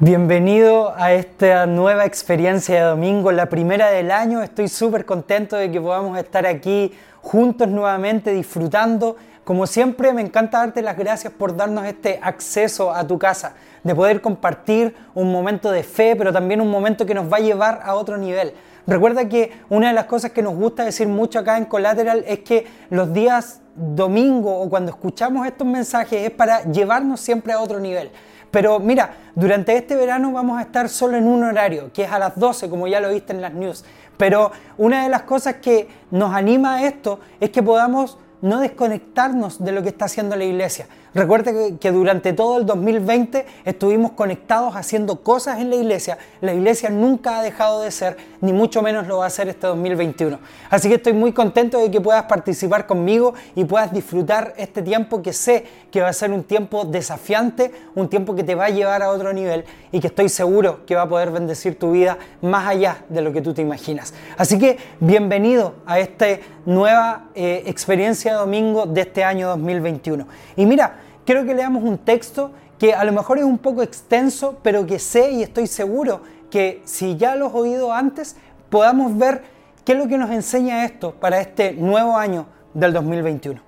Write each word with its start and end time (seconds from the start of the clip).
Bienvenido 0.00 0.94
a 0.96 1.12
esta 1.12 1.66
nueva 1.66 2.04
experiencia 2.06 2.76
de 2.76 2.82
domingo, 2.82 3.32
la 3.32 3.46
primera 3.46 3.90
del 3.90 4.12
año. 4.12 4.40
Estoy 4.44 4.68
súper 4.68 5.04
contento 5.04 5.56
de 5.56 5.72
que 5.72 5.80
podamos 5.80 6.16
estar 6.16 6.46
aquí 6.46 6.92
juntos 7.20 7.66
nuevamente 7.66 8.30
disfrutando. 8.30 9.16
Como 9.42 9.66
siempre, 9.66 10.12
me 10.12 10.22
encanta 10.22 10.58
darte 10.58 10.82
las 10.82 10.96
gracias 10.96 11.32
por 11.32 11.56
darnos 11.56 11.84
este 11.84 12.20
acceso 12.22 12.92
a 12.92 13.04
tu 13.08 13.18
casa, 13.18 13.54
de 13.82 13.92
poder 13.92 14.20
compartir 14.20 14.94
un 15.16 15.32
momento 15.32 15.72
de 15.72 15.82
fe, 15.82 16.14
pero 16.14 16.32
también 16.32 16.60
un 16.60 16.70
momento 16.70 17.04
que 17.04 17.14
nos 17.14 17.26
va 17.26 17.38
a 17.38 17.40
llevar 17.40 17.80
a 17.82 17.96
otro 17.96 18.16
nivel. 18.16 18.52
Recuerda 18.86 19.28
que 19.28 19.50
una 19.68 19.88
de 19.88 19.94
las 19.94 20.04
cosas 20.04 20.30
que 20.30 20.42
nos 20.42 20.54
gusta 20.54 20.84
decir 20.84 21.08
mucho 21.08 21.40
acá 21.40 21.58
en 21.58 21.64
Collateral 21.64 22.24
es 22.28 22.38
que 22.38 22.68
los 22.90 23.12
días 23.12 23.62
domingo 23.74 24.60
o 24.60 24.70
cuando 24.70 24.92
escuchamos 24.92 25.44
estos 25.44 25.66
mensajes 25.66 26.22
es 26.22 26.30
para 26.30 26.62
llevarnos 26.62 27.20
siempre 27.20 27.52
a 27.52 27.60
otro 27.60 27.80
nivel. 27.80 28.12
Pero 28.50 28.78
mira, 28.78 29.14
durante 29.34 29.76
este 29.76 29.96
verano 29.96 30.32
vamos 30.32 30.58
a 30.58 30.62
estar 30.62 30.88
solo 30.88 31.16
en 31.16 31.26
un 31.26 31.44
horario, 31.44 31.92
que 31.92 32.04
es 32.04 32.10
a 32.10 32.18
las 32.18 32.38
12, 32.38 32.68
como 32.70 32.86
ya 32.86 33.00
lo 33.00 33.12
viste 33.12 33.32
en 33.32 33.42
las 33.42 33.52
news. 33.52 33.84
Pero 34.16 34.50
una 34.76 35.04
de 35.04 35.08
las 35.08 35.22
cosas 35.22 35.56
que 35.56 35.88
nos 36.10 36.34
anima 36.34 36.76
a 36.76 36.86
esto 36.86 37.20
es 37.40 37.50
que 37.50 37.62
podamos 37.62 38.18
no 38.42 38.60
desconectarnos 38.60 39.64
de 39.64 39.72
lo 39.72 39.82
que 39.82 39.88
está 39.88 40.06
haciendo 40.06 40.36
la 40.36 40.44
iglesia. 40.44 40.86
Recuerde 41.14 41.78
que, 41.78 41.90
durante 41.90 42.32
todo 42.32 42.58
el 42.58 42.66
2020 42.66 43.46
estuvimos 43.64 44.12
conectados 44.12 44.76
haciendo 44.76 45.22
cosas 45.22 45.58
en 45.58 45.70
la 45.70 45.76
iglesia. 45.76 46.18
La 46.40 46.52
iglesia 46.52 46.90
nunca 46.90 47.38
ha 47.38 47.42
dejado 47.42 47.82
de 47.82 47.90
ser, 47.90 48.16
ni 48.40 48.52
mucho 48.52 48.82
menos 48.82 49.06
lo 49.06 49.18
va 49.18 49.24
a 49.24 49.26
hacer 49.28 49.48
este 49.48 49.66
2021. 49.66 50.38
Así 50.70 50.88
que 50.88 50.96
estoy 50.96 51.14
muy 51.14 51.32
contento 51.32 51.78
de 51.78 51.90
que 51.90 52.00
puedas 52.00 52.24
participar 52.24 52.86
conmigo 52.86 53.34
y 53.54 53.64
puedas 53.64 53.92
disfrutar 53.92 54.54
este 54.58 54.82
tiempo 54.82 55.22
que 55.22 55.32
sé 55.32 55.64
que 55.90 56.02
va 56.02 56.08
a 56.08 56.12
ser 56.12 56.30
un 56.30 56.44
tiempo 56.44 56.84
desafiante, 56.84 57.72
un 57.94 58.08
tiempo 58.08 58.34
que 58.34 58.44
te 58.44 58.54
va 58.54 58.66
a 58.66 58.70
llevar 58.70 59.02
a 59.02 59.10
otro 59.10 59.32
nivel 59.32 59.64
y 59.90 60.00
que 60.00 60.08
estoy 60.08 60.28
seguro 60.28 60.84
que 60.84 60.94
va 60.94 61.02
a 61.02 61.08
poder 61.08 61.30
bendecir 61.30 61.78
tu 61.78 61.92
vida 61.92 62.18
más 62.42 62.68
allá 62.68 63.04
de 63.08 63.22
lo 63.22 63.32
que 63.32 63.40
tú 63.40 63.54
te 63.54 63.62
imaginas. 63.62 64.12
Así 64.36 64.58
que 64.58 64.76
bienvenido 65.00 65.74
a 65.86 65.98
esta 65.98 66.26
nueva 66.66 67.30
eh, 67.34 67.62
experiencia 67.66 68.27
domingo 68.34 68.86
de 68.86 69.02
este 69.02 69.24
año 69.24 69.48
2021. 69.48 70.26
Y 70.56 70.66
mira, 70.66 71.00
quiero 71.24 71.44
que 71.44 71.54
leamos 71.54 71.82
un 71.82 71.98
texto 71.98 72.52
que 72.78 72.94
a 72.94 73.04
lo 73.04 73.12
mejor 73.12 73.38
es 73.38 73.44
un 73.44 73.58
poco 73.58 73.82
extenso, 73.82 74.58
pero 74.62 74.86
que 74.86 74.98
sé 74.98 75.30
y 75.32 75.42
estoy 75.42 75.66
seguro 75.66 76.20
que 76.50 76.80
si 76.84 77.16
ya 77.16 77.36
lo 77.36 77.46
has 77.46 77.54
oído 77.54 77.92
antes, 77.92 78.36
podamos 78.70 79.16
ver 79.16 79.42
qué 79.84 79.92
es 79.92 79.98
lo 79.98 80.08
que 80.08 80.18
nos 80.18 80.30
enseña 80.30 80.84
esto 80.84 81.12
para 81.12 81.40
este 81.40 81.72
nuevo 81.72 82.16
año 82.16 82.46
del 82.74 82.92
2021, 82.92 83.60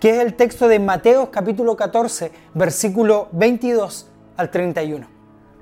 que 0.00 0.10
es 0.10 0.18
el 0.18 0.34
texto 0.34 0.68
de 0.68 0.78
Mateo 0.78 1.30
capítulo 1.30 1.76
14, 1.76 2.32
versículo 2.54 3.28
22 3.32 4.08
al 4.36 4.50
31. 4.50 5.06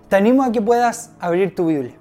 Te 0.09 0.17
animo 0.17 0.43
a 0.43 0.53
que 0.53 0.61
puedas 0.61 1.11
abrir 1.19 1.55
tu 1.55 1.67
Biblia. 1.67 1.95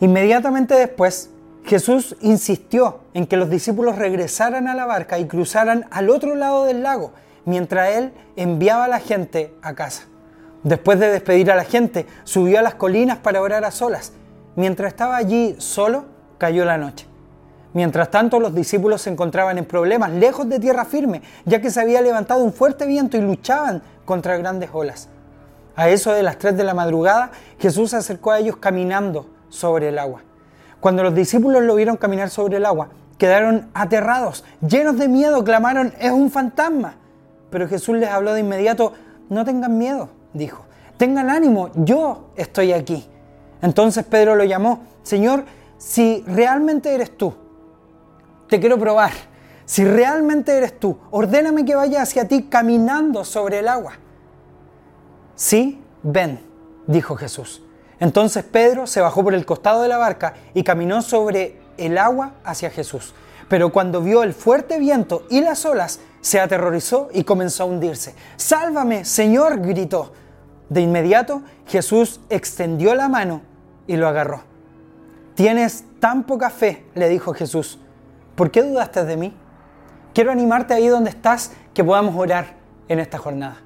Inmediatamente 0.00 0.74
después, 0.74 1.30
Jesús 1.68 2.16
insistió 2.22 3.00
en 3.12 3.26
que 3.26 3.36
los 3.36 3.50
discípulos 3.50 3.96
regresaran 3.96 4.68
a 4.68 4.74
la 4.74 4.86
barca 4.86 5.18
y 5.18 5.26
cruzaran 5.26 5.84
al 5.90 6.08
otro 6.08 6.34
lado 6.34 6.64
del 6.64 6.82
lago 6.82 7.12
mientras 7.44 7.94
él 7.94 8.12
enviaba 8.36 8.86
a 8.86 8.88
la 8.88 9.00
gente 9.00 9.54
a 9.60 9.74
casa. 9.74 10.04
Después 10.62 10.98
de 10.98 11.10
despedir 11.10 11.50
a 11.50 11.56
la 11.56 11.64
gente, 11.64 12.06
subió 12.24 12.58
a 12.58 12.62
las 12.62 12.74
colinas 12.74 13.18
para 13.18 13.42
orar 13.42 13.66
a 13.66 13.70
solas. 13.70 14.12
Mientras 14.56 14.92
estaba 14.92 15.18
allí 15.18 15.56
solo, 15.58 16.06
cayó 16.38 16.64
la 16.64 16.78
noche. 16.78 17.06
Mientras 17.74 18.10
tanto, 18.10 18.40
los 18.40 18.54
discípulos 18.54 19.02
se 19.02 19.10
encontraban 19.10 19.58
en 19.58 19.66
problemas, 19.66 20.10
lejos 20.10 20.48
de 20.48 20.58
tierra 20.58 20.86
firme, 20.86 21.20
ya 21.44 21.60
que 21.60 21.70
se 21.70 21.82
había 21.82 22.00
levantado 22.00 22.42
un 22.42 22.54
fuerte 22.54 22.86
viento 22.86 23.18
y 23.18 23.20
luchaban 23.20 23.82
contra 24.06 24.38
grandes 24.38 24.70
olas. 24.72 25.10
A 25.76 25.90
eso 25.90 26.12
de 26.12 26.22
las 26.22 26.38
3 26.38 26.56
de 26.56 26.64
la 26.64 26.72
madrugada, 26.72 27.30
Jesús 27.58 27.90
se 27.90 27.96
acercó 27.96 28.30
a 28.30 28.38
ellos 28.38 28.56
caminando 28.56 29.26
sobre 29.50 29.90
el 29.90 29.98
agua. 29.98 30.22
Cuando 30.80 31.02
los 31.02 31.14
discípulos 31.14 31.62
lo 31.62 31.74
vieron 31.74 31.96
caminar 31.96 32.30
sobre 32.30 32.58
el 32.58 32.66
agua, 32.66 32.88
quedaron 33.18 33.68
aterrados, 33.74 34.44
llenos 34.66 34.96
de 34.98 35.08
miedo, 35.08 35.42
clamaron, 35.42 35.92
es 35.98 36.12
un 36.12 36.30
fantasma. 36.30 36.94
Pero 37.50 37.68
Jesús 37.68 37.96
les 37.96 38.08
habló 38.08 38.32
de 38.32 38.40
inmediato, 38.40 38.92
no 39.28 39.44
tengan 39.44 39.76
miedo, 39.76 40.08
dijo, 40.32 40.64
tengan 40.96 41.30
ánimo, 41.30 41.70
yo 41.74 42.30
estoy 42.36 42.72
aquí. 42.72 43.06
Entonces 43.60 44.04
Pedro 44.04 44.36
lo 44.36 44.44
llamó, 44.44 44.84
Señor, 45.02 45.44
si 45.78 46.22
realmente 46.26 46.94
eres 46.94 47.16
tú, 47.16 47.34
te 48.48 48.60
quiero 48.60 48.78
probar, 48.78 49.10
si 49.64 49.84
realmente 49.84 50.56
eres 50.56 50.78
tú, 50.78 50.98
ordéname 51.10 51.64
que 51.64 51.74
vaya 51.74 52.02
hacia 52.02 52.28
ti 52.28 52.44
caminando 52.44 53.24
sobre 53.24 53.58
el 53.58 53.68
agua. 53.68 53.94
Sí, 55.34 55.82
ven, 56.02 56.40
dijo 56.86 57.16
Jesús. 57.16 57.62
Entonces 58.00 58.44
Pedro 58.44 58.86
se 58.86 59.00
bajó 59.00 59.24
por 59.24 59.34
el 59.34 59.44
costado 59.44 59.82
de 59.82 59.88
la 59.88 59.98
barca 59.98 60.34
y 60.54 60.62
caminó 60.62 61.02
sobre 61.02 61.58
el 61.76 61.98
agua 61.98 62.34
hacia 62.44 62.70
Jesús. 62.70 63.14
Pero 63.48 63.72
cuando 63.72 64.02
vio 64.02 64.22
el 64.22 64.34
fuerte 64.34 64.78
viento 64.78 65.26
y 65.30 65.40
las 65.40 65.64
olas, 65.64 66.00
se 66.20 66.40
aterrorizó 66.40 67.08
y 67.12 67.24
comenzó 67.24 67.62
a 67.62 67.66
hundirse. 67.66 68.14
Sálvame, 68.36 69.04
Señor, 69.04 69.60
gritó. 69.60 70.12
De 70.68 70.82
inmediato 70.82 71.42
Jesús 71.66 72.20
extendió 72.28 72.94
la 72.94 73.08
mano 73.08 73.40
y 73.86 73.96
lo 73.96 74.06
agarró. 74.06 74.42
Tienes 75.34 75.84
tan 76.00 76.24
poca 76.24 76.50
fe, 76.50 76.84
le 76.94 77.08
dijo 77.08 77.32
Jesús. 77.32 77.78
¿Por 78.34 78.50
qué 78.50 78.62
dudaste 78.62 79.04
de 79.04 79.16
mí? 79.16 79.34
Quiero 80.12 80.30
animarte 80.30 80.74
ahí 80.74 80.88
donde 80.88 81.10
estás 81.10 81.52
que 81.74 81.84
podamos 81.84 82.14
orar 82.16 82.56
en 82.88 82.98
esta 82.98 83.18
jornada. 83.18 83.58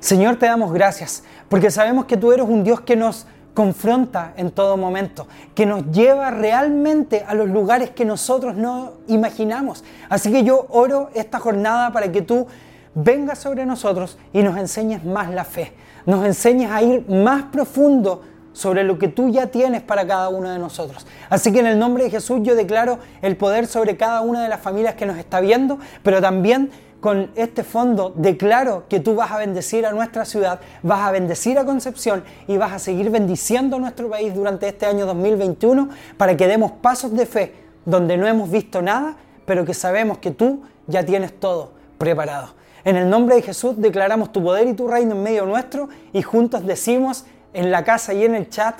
Señor, 0.00 0.36
te 0.36 0.46
damos 0.46 0.72
gracias 0.72 1.22
porque 1.48 1.70
sabemos 1.70 2.06
que 2.06 2.16
tú 2.16 2.32
eres 2.32 2.46
un 2.46 2.64
Dios 2.64 2.80
que 2.80 2.96
nos 2.96 3.26
confronta 3.54 4.34
en 4.36 4.50
todo 4.50 4.76
momento, 4.76 5.26
que 5.54 5.64
nos 5.64 5.90
lleva 5.90 6.30
realmente 6.30 7.24
a 7.26 7.34
los 7.34 7.48
lugares 7.48 7.90
que 7.90 8.04
nosotros 8.04 8.56
no 8.56 8.94
imaginamos. 9.06 9.84
Así 10.08 10.30
que 10.30 10.42
yo 10.42 10.66
oro 10.70 11.10
esta 11.14 11.38
jornada 11.38 11.92
para 11.92 12.10
que 12.10 12.20
tú 12.20 12.46
vengas 12.94 13.38
sobre 13.38 13.64
nosotros 13.64 14.18
y 14.32 14.42
nos 14.42 14.56
enseñes 14.58 15.04
más 15.04 15.30
la 15.30 15.44
fe, 15.44 15.72
nos 16.04 16.24
enseñes 16.26 16.70
a 16.70 16.82
ir 16.82 17.08
más 17.08 17.44
profundo 17.44 18.22
sobre 18.52 18.84
lo 18.84 18.98
que 18.98 19.08
tú 19.08 19.30
ya 19.30 19.48
tienes 19.48 19.82
para 19.82 20.06
cada 20.06 20.28
uno 20.28 20.48
de 20.48 20.58
nosotros. 20.58 21.06
Así 21.28 21.52
que 21.52 21.60
en 21.60 21.66
el 21.66 21.78
nombre 21.78 22.04
de 22.04 22.10
Jesús 22.10 22.40
yo 22.42 22.54
declaro 22.54 22.98
el 23.20 23.36
poder 23.36 23.66
sobre 23.66 23.96
cada 23.96 24.20
una 24.20 24.42
de 24.42 24.48
las 24.48 24.60
familias 24.60 24.94
que 24.94 25.06
nos 25.06 25.18
está 25.18 25.40
viendo, 25.40 25.78
pero 26.02 26.20
también 26.20 26.70
con 27.04 27.30
este 27.34 27.64
fondo 27.64 28.14
declaro 28.16 28.84
que 28.88 28.98
tú 28.98 29.14
vas 29.14 29.30
a 29.30 29.36
bendecir 29.36 29.84
a 29.84 29.92
nuestra 29.92 30.24
ciudad, 30.24 30.60
vas 30.82 31.00
a 31.00 31.10
bendecir 31.10 31.58
a 31.58 31.66
Concepción 31.66 32.24
y 32.48 32.56
vas 32.56 32.72
a 32.72 32.78
seguir 32.78 33.10
bendiciendo 33.10 33.76
a 33.76 33.78
nuestro 33.78 34.08
país 34.08 34.34
durante 34.34 34.68
este 34.68 34.86
año 34.86 35.04
2021 35.04 35.90
para 36.16 36.34
que 36.34 36.46
demos 36.46 36.72
pasos 36.72 37.12
de 37.12 37.26
fe 37.26 37.54
donde 37.84 38.16
no 38.16 38.26
hemos 38.26 38.50
visto 38.50 38.80
nada, 38.80 39.16
pero 39.44 39.66
que 39.66 39.74
sabemos 39.74 40.16
que 40.16 40.30
tú 40.30 40.62
ya 40.86 41.04
tienes 41.04 41.38
todo 41.38 41.72
preparado. 41.98 42.54
En 42.86 42.96
el 42.96 43.10
nombre 43.10 43.34
de 43.34 43.42
Jesús 43.42 43.74
declaramos 43.76 44.32
tu 44.32 44.42
poder 44.42 44.66
y 44.66 44.72
tu 44.72 44.88
reino 44.88 45.12
en 45.14 45.22
medio 45.22 45.44
nuestro 45.44 45.90
y 46.14 46.22
juntos 46.22 46.64
decimos 46.64 47.26
en 47.52 47.70
la 47.70 47.84
casa 47.84 48.14
y 48.14 48.24
en 48.24 48.34
el 48.34 48.48
chat, 48.48 48.76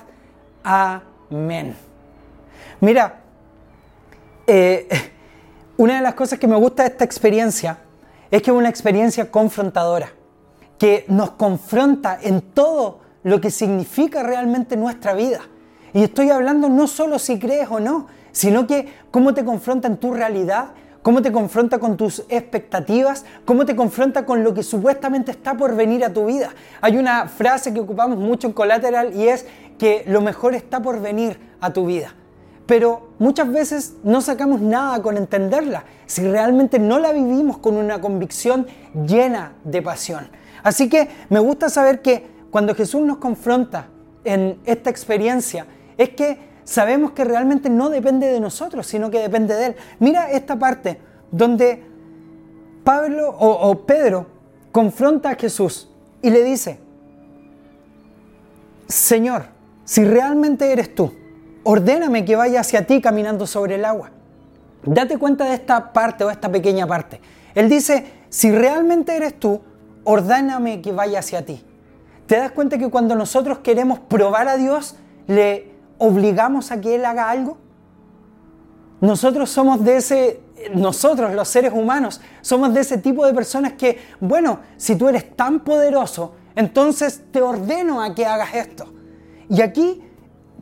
amén. 0.62 1.76
Mira, 2.80 3.20
eh, 4.46 4.88
una 5.76 5.96
de 5.96 6.00
las 6.00 6.14
cosas 6.14 6.38
que 6.38 6.46
me 6.46 6.56
gusta 6.56 6.84
de 6.84 6.88
esta 6.88 7.04
experiencia 7.04 7.83
es 8.30 8.42
que 8.42 8.50
es 8.50 8.56
una 8.56 8.68
experiencia 8.68 9.30
confrontadora, 9.30 10.08
que 10.78 11.04
nos 11.08 11.32
confronta 11.32 12.18
en 12.20 12.40
todo 12.40 13.00
lo 13.22 13.40
que 13.40 13.50
significa 13.50 14.22
realmente 14.22 14.76
nuestra 14.76 15.14
vida. 15.14 15.40
Y 15.92 16.02
estoy 16.02 16.30
hablando 16.30 16.68
no 16.68 16.86
solo 16.86 17.18
si 17.18 17.38
crees 17.38 17.68
o 17.70 17.80
no, 17.80 18.08
sino 18.32 18.66
que 18.66 18.92
cómo 19.10 19.32
te 19.34 19.44
confronta 19.44 19.86
en 19.86 19.96
tu 19.96 20.12
realidad, 20.12 20.72
cómo 21.02 21.22
te 21.22 21.30
confronta 21.30 21.78
con 21.78 21.96
tus 21.96 22.24
expectativas, 22.28 23.24
cómo 23.44 23.64
te 23.64 23.76
confronta 23.76 24.26
con 24.26 24.42
lo 24.42 24.54
que 24.54 24.62
supuestamente 24.62 25.30
está 25.30 25.54
por 25.54 25.76
venir 25.76 26.04
a 26.04 26.12
tu 26.12 26.26
vida. 26.26 26.50
Hay 26.80 26.96
una 26.96 27.28
frase 27.28 27.72
que 27.72 27.80
ocupamos 27.80 28.18
mucho 28.18 28.48
en 28.48 28.52
Collateral 28.52 29.14
y 29.14 29.28
es 29.28 29.46
que 29.78 30.04
lo 30.06 30.20
mejor 30.20 30.54
está 30.54 30.82
por 30.82 31.00
venir 31.00 31.38
a 31.60 31.72
tu 31.72 31.86
vida 31.86 32.14
pero 32.66 33.10
muchas 33.18 33.50
veces 33.50 33.94
no 34.02 34.20
sacamos 34.20 34.60
nada 34.60 35.02
con 35.02 35.16
entenderla 35.16 35.84
si 36.06 36.22
realmente 36.22 36.78
no 36.78 36.98
la 36.98 37.12
vivimos 37.12 37.58
con 37.58 37.76
una 37.76 38.00
convicción 38.00 38.66
llena 39.06 39.52
de 39.64 39.82
pasión. 39.82 40.28
Así 40.62 40.88
que 40.88 41.08
me 41.28 41.40
gusta 41.40 41.68
saber 41.68 42.00
que 42.00 42.26
cuando 42.50 42.74
Jesús 42.74 43.02
nos 43.02 43.18
confronta 43.18 43.88
en 44.24 44.58
esta 44.64 44.88
experiencia, 44.88 45.66
es 45.98 46.10
que 46.10 46.38
sabemos 46.64 47.12
que 47.12 47.24
realmente 47.24 47.68
no 47.68 47.90
depende 47.90 48.28
de 48.28 48.40
nosotros, 48.40 48.86
sino 48.86 49.10
que 49.10 49.18
depende 49.18 49.54
de 49.54 49.66
Él. 49.66 49.76
Mira 49.98 50.30
esta 50.30 50.58
parte 50.58 50.98
donde 51.30 51.82
Pablo 52.82 53.28
o, 53.28 53.70
o 53.70 53.86
Pedro 53.86 54.26
confronta 54.72 55.30
a 55.30 55.34
Jesús 55.34 55.90
y 56.22 56.30
le 56.30 56.42
dice, 56.42 56.78
Señor, 58.88 59.46
si 59.84 60.04
realmente 60.04 60.72
eres 60.72 60.94
tú, 60.94 61.12
ordéname 61.64 62.24
que 62.24 62.36
vaya 62.36 62.60
hacia 62.60 62.86
ti 62.86 63.00
caminando 63.00 63.46
sobre 63.46 63.74
el 63.74 63.84
agua. 63.84 64.10
Date 64.84 65.18
cuenta 65.18 65.46
de 65.46 65.54
esta 65.54 65.92
parte 65.92 66.24
o 66.24 66.30
esta 66.30 66.50
pequeña 66.50 66.86
parte. 66.86 67.20
Él 67.54 67.68
dice, 67.68 68.06
si 68.28 68.52
realmente 68.52 69.16
eres 69.16 69.38
tú, 69.38 69.60
ordéname 70.04 70.82
que 70.82 70.92
vaya 70.92 71.20
hacia 71.20 71.44
ti. 71.44 71.64
¿Te 72.26 72.36
das 72.36 72.52
cuenta 72.52 72.78
que 72.78 72.90
cuando 72.90 73.14
nosotros 73.14 73.58
queremos 73.58 73.98
probar 73.98 74.48
a 74.48 74.56
Dios, 74.56 74.96
le 75.26 75.72
obligamos 75.98 76.70
a 76.70 76.80
que 76.80 76.94
Él 76.94 77.04
haga 77.04 77.30
algo? 77.30 77.58
Nosotros 79.00 79.50
somos 79.50 79.84
de 79.84 79.96
ese, 79.96 80.40
nosotros 80.74 81.34
los 81.34 81.48
seres 81.48 81.72
humanos, 81.74 82.20
somos 82.40 82.72
de 82.72 82.80
ese 82.80 82.98
tipo 82.98 83.26
de 83.26 83.34
personas 83.34 83.72
que, 83.74 83.98
bueno, 84.20 84.60
si 84.76 84.96
tú 84.96 85.08
eres 85.08 85.36
tan 85.36 85.60
poderoso, 85.60 86.34
entonces 86.56 87.22
te 87.30 87.42
ordeno 87.42 88.02
a 88.02 88.14
que 88.14 88.24
hagas 88.24 88.54
esto. 88.54 88.92
Y 89.48 89.60
aquí 89.60 90.02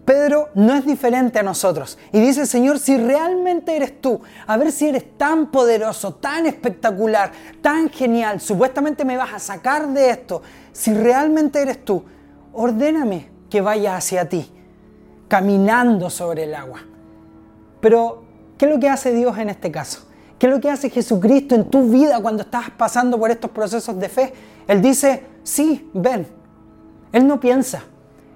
Pedro 0.05 0.49
no 0.55 0.75
es 0.75 0.85
diferente 0.85 1.39
a 1.39 1.43
nosotros. 1.43 1.97
Y 2.13 2.21
dice, 2.21 2.47
Señor, 2.47 2.79
si 2.81 2.97
realmente 2.97 3.77
eres 3.77 4.01
tú, 4.01 4.21
a 4.47 4.57
ver 4.57 4.73
si 4.73 4.89
eres 4.89 5.17
tan 5.17 5.51
poderoso, 5.51 6.15
tan 6.15 6.47
espectacular, 6.47 7.31
tan 7.61 7.89
genial, 7.89 8.41
supuestamente 8.41 9.05
me 9.05 9.17
vas 9.17 9.33
a 9.33 9.39
sacar 9.39 9.89
de 9.89 10.11
esto, 10.11 10.43
si 10.73 10.93
realmente 10.93 11.63
eres 11.63 11.85
tú, 11.85 12.05
ordéname 12.53 13.31
que 13.49 13.61
vaya 13.61 13.97
hacia 13.97 14.29
ti, 14.29 14.51
caminando 15.29 16.11
sobre 16.11 16.45
el 16.45 16.55
agua. 16.55 16.81
Pero, 17.81 18.25
¿qué 18.59 18.67
es 18.67 18.73
lo 18.73 18.81
que 18.81 18.89
hace 18.89 19.13
Dios 19.15 19.39
en 19.39 19.51
este 19.51 19.71
caso? 19.71 20.07
¿Qué 20.39 20.47
es 20.47 20.53
lo 20.53 20.61
que 20.61 20.71
hace 20.71 20.91
Jesucristo 20.91 21.55
en 21.55 21.71
tu 21.71 21.89
vida 21.89 22.21
cuando 22.21 22.43
estás 22.43 22.71
pasando 22.71 23.21
por 23.21 23.31
estos 23.31 23.53
procesos 23.53 23.97
de 24.01 24.09
fe? 24.09 24.33
Él 24.67 24.83
dice, 24.83 25.23
sí, 25.45 25.89
ven. 25.95 26.27
Él 27.13 27.29
no 27.29 27.39
piensa. 27.39 27.85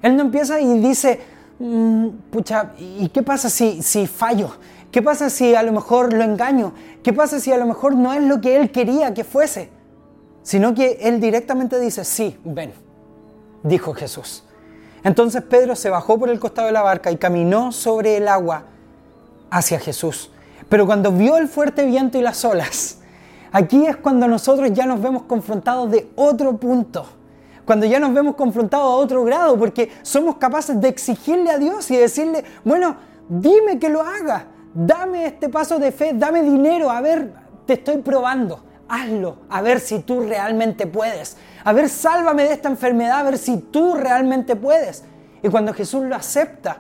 Él 0.02 0.14
no 0.16 0.22
empieza 0.22 0.60
y 0.60 0.78
dice, 0.78 1.19
mm, 1.58 2.08
pucha, 2.31 2.73
¿y 2.79 3.08
qué 3.08 3.23
pasa 3.23 3.50
si, 3.50 3.82
si 3.82 4.06
fallo? 4.06 4.50
¿Qué 4.91 5.03
pasa 5.03 5.29
si 5.31 5.55
a 5.55 5.62
lo 5.62 5.73
mejor 5.73 6.12
lo 6.12 6.23
engaño? 6.23 6.73
¿Qué 7.03 7.12
pasa 7.12 7.41
si 7.41 7.53
a 7.53 7.58
lo 7.58 7.67
mejor 7.67 7.94
no 7.94 8.12
es 8.12 8.23
lo 8.23 8.41
que 8.41 8.56
él 8.56 8.70
quería 8.70 9.12
que 9.14 9.25
fuese? 9.25 9.70
Sino 10.43 10.75
que 10.75 10.99
él 11.03 11.20
directamente 11.20 11.79
dice, 11.81 12.05
sí, 12.05 12.38
ven, 12.44 12.73
dijo 13.62 13.94
Jesús. 13.94 14.44
Entonces 15.03 15.43
Pedro 15.43 15.76
se 15.76 15.91
bajó 15.91 16.19
por 16.19 16.31
el 16.31 16.41
costado 16.41 16.67
de 16.67 16.73
la 16.73 16.82
barca 16.82 17.11
y 17.11 17.17
caminó 17.17 17.73
sobre 17.73 18.17
el 18.17 18.29
agua 18.29 18.64
hacia 19.50 19.79
Jesús. 19.79 20.31
Pero 20.69 20.87
cuando 20.87 21.12
vio 21.12 21.37
el 21.37 21.49
fuerte 21.49 21.85
viento 21.85 22.19
y 22.19 22.23
las 22.23 22.44
olas, 22.44 22.99
aquí 23.53 23.87
es 23.87 23.97
cuando 23.97 24.26
nosotros 24.26 24.73
ya 24.73 24.87
nos 24.87 25.00
vemos 25.00 25.23
confrontados 25.25 25.91
de 25.91 26.11
otro 26.17 26.56
punto 26.56 27.06
cuando 27.66 27.84
ya 27.84 27.98
nos 27.98 28.14
vemos 28.14 28.36
confrontados 28.36 28.86
a 28.86 28.96
otro 28.96 29.24
grado, 29.24 29.58
porque 29.58 29.90
somos 30.02 30.36
capaces 30.36 30.80
de 30.80 30.88
exigirle 30.88 31.50
a 31.50 31.58
Dios 31.58 31.90
y 31.90 31.96
decirle, 31.96 32.44
bueno, 32.64 32.96
dime 33.28 33.78
que 33.78 33.88
lo 33.88 34.00
haga, 34.00 34.46
dame 34.72 35.26
este 35.26 35.48
paso 35.48 35.78
de 35.78 35.90
fe, 35.90 36.12
dame 36.14 36.42
dinero, 36.42 36.88
a 36.90 37.00
ver, 37.00 37.32
te 37.66 37.74
estoy 37.74 37.98
probando, 37.98 38.62
hazlo, 38.88 39.38
a 39.50 39.60
ver 39.62 39.80
si 39.80 39.98
tú 39.98 40.20
realmente 40.20 40.86
puedes, 40.86 41.36
a 41.64 41.72
ver, 41.72 41.88
sálvame 41.88 42.44
de 42.44 42.52
esta 42.52 42.68
enfermedad, 42.68 43.18
a 43.18 43.24
ver 43.24 43.38
si 43.38 43.58
tú 43.58 43.94
realmente 43.94 44.54
puedes. 44.54 45.02
Y 45.42 45.48
cuando 45.48 45.74
Jesús 45.74 46.04
lo 46.04 46.14
acepta, 46.14 46.78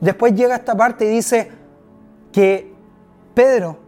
después 0.00 0.34
llega 0.34 0.56
esta 0.56 0.76
parte 0.76 1.06
y 1.06 1.08
dice 1.08 1.50
que 2.30 2.74
Pedro 3.34 3.78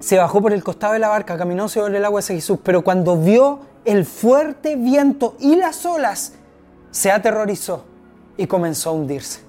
se 0.00 0.18
bajó 0.18 0.42
por 0.42 0.52
el 0.52 0.64
costado 0.64 0.94
de 0.94 0.98
la 0.98 1.08
barca, 1.08 1.38
caminó 1.38 1.68
sobre 1.68 1.98
el 1.98 2.04
agua 2.04 2.18
hacia 2.18 2.34
Jesús, 2.34 2.58
pero 2.64 2.82
cuando 2.82 3.16
vio 3.16 3.60
el 3.84 4.04
fuerte 4.04 4.76
viento 4.76 5.36
y 5.40 5.56
las 5.56 5.84
olas, 5.84 6.34
se 6.90 7.10
aterrorizó 7.10 7.84
y 8.36 8.46
comenzó 8.46 8.90
a 8.90 8.92
hundirse. 8.92 9.40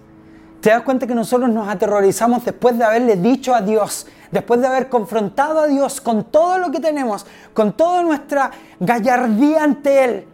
¿Te 0.61 0.71
das 0.71 0.81
cuenta 0.81 1.05
que 1.05 1.13
nosotros 1.13 1.49
nos 1.49 1.67
aterrorizamos 1.67 2.43
después 2.43 2.77
de 2.77 2.83
haberle 2.83 3.17
dicho 3.17 3.53
a 3.53 3.61
Dios, 3.61 4.07
después 4.31 4.59
de 4.61 4.67
haber 4.67 4.89
confrontado 4.89 5.59
a 5.59 5.67
Dios 5.67 6.01
con 6.01 6.23
todo 6.23 6.57
lo 6.57 6.71
que 6.71 6.79
tenemos, 6.79 7.25
con 7.53 7.73
toda 7.73 8.01
nuestra 8.01 8.49
gallardía 8.79 9.63
ante 9.63 10.03
Él? 10.03 10.27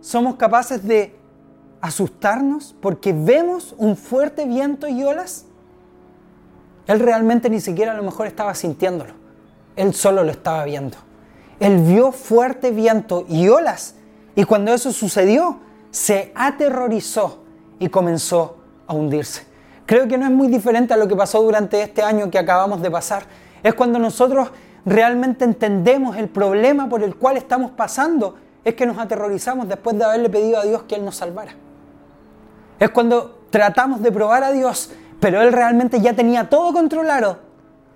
Somos 0.00 0.36
capaces 0.36 0.86
de 0.86 1.16
asustarnos 1.80 2.76
porque 2.80 3.12
vemos 3.12 3.74
un 3.76 3.96
fuerte 3.96 4.46
viento 4.46 4.86
y 4.86 5.02
olas. 5.02 5.46
Él 6.86 7.00
realmente 7.00 7.50
ni 7.50 7.60
siquiera 7.60 7.92
a 7.92 7.96
lo 7.96 8.04
mejor 8.04 8.28
estaba 8.28 8.54
sintiéndolo. 8.54 9.14
Él 9.74 9.92
solo 9.94 10.22
lo 10.22 10.30
estaba 10.30 10.64
viendo. 10.64 10.96
Él 11.62 11.78
vio 11.78 12.10
fuerte 12.10 12.72
viento 12.72 13.24
y 13.28 13.48
olas 13.48 13.94
y 14.34 14.42
cuando 14.42 14.74
eso 14.74 14.90
sucedió 14.90 15.60
se 15.92 16.32
aterrorizó 16.34 17.44
y 17.78 17.88
comenzó 17.88 18.56
a 18.88 18.94
hundirse. 18.94 19.46
Creo 19.86 20.08
que 20.08 20.18
no 20.18 20.24
es 20.24 20.32
muy 20.32 20.48
diferente 20.48 20.92
a 20.92 20.96
lo 20.96 21.06
que 21.06 21.14
pasó 21.14 21.40
durante 21.40 21.80
este 21.80 22.02
año 22.02 22.28
que 22.32 22.38
acabamos 22.40 22.82
de 22.82 22.90
pasar. 22.90 23.26
Es 23.62 23.74
cuando 23.74 24.00
nosotros 24.00 24.50
realmente 24.84 25.44
entendemos 25.44 26.16
el 26.16 26.28
problema 26.28 26.88
por 26.88 27.04
el 27.04 27.14
cual 27.14 27.36
estamos 27.36 27.70
pasando, 27.70 28.34
es 28.64 28.74
que 28.74 28.84
nos 28.84 28.98
aterrorizamos 28.98 29.68
después 29.68 29.96
de 29.96 30.04
haberle 30.04 30.30
pedido 30.30 30.58
a 30.58 30.64
Dios 30.64 30.82
que 30.82 30.96
Él 30.96 31.04
nos 31.04 31.14
salvara. 31.14 31.52
Es 32.80 32.90
cuando 32.90 33.46
tratamos 33.50 34.02
de 34.02 34.10
probar 34.10 34.42
a 34.42 34.50
Dios, 34.50 34.90
pero 35.20 35.40
Él 35.40 35.52
realmente 35.52 36.00
ya 36.00 36.12
tenía 36.12 36.50
todo 36.50 36.72
controlado 36.72 37.38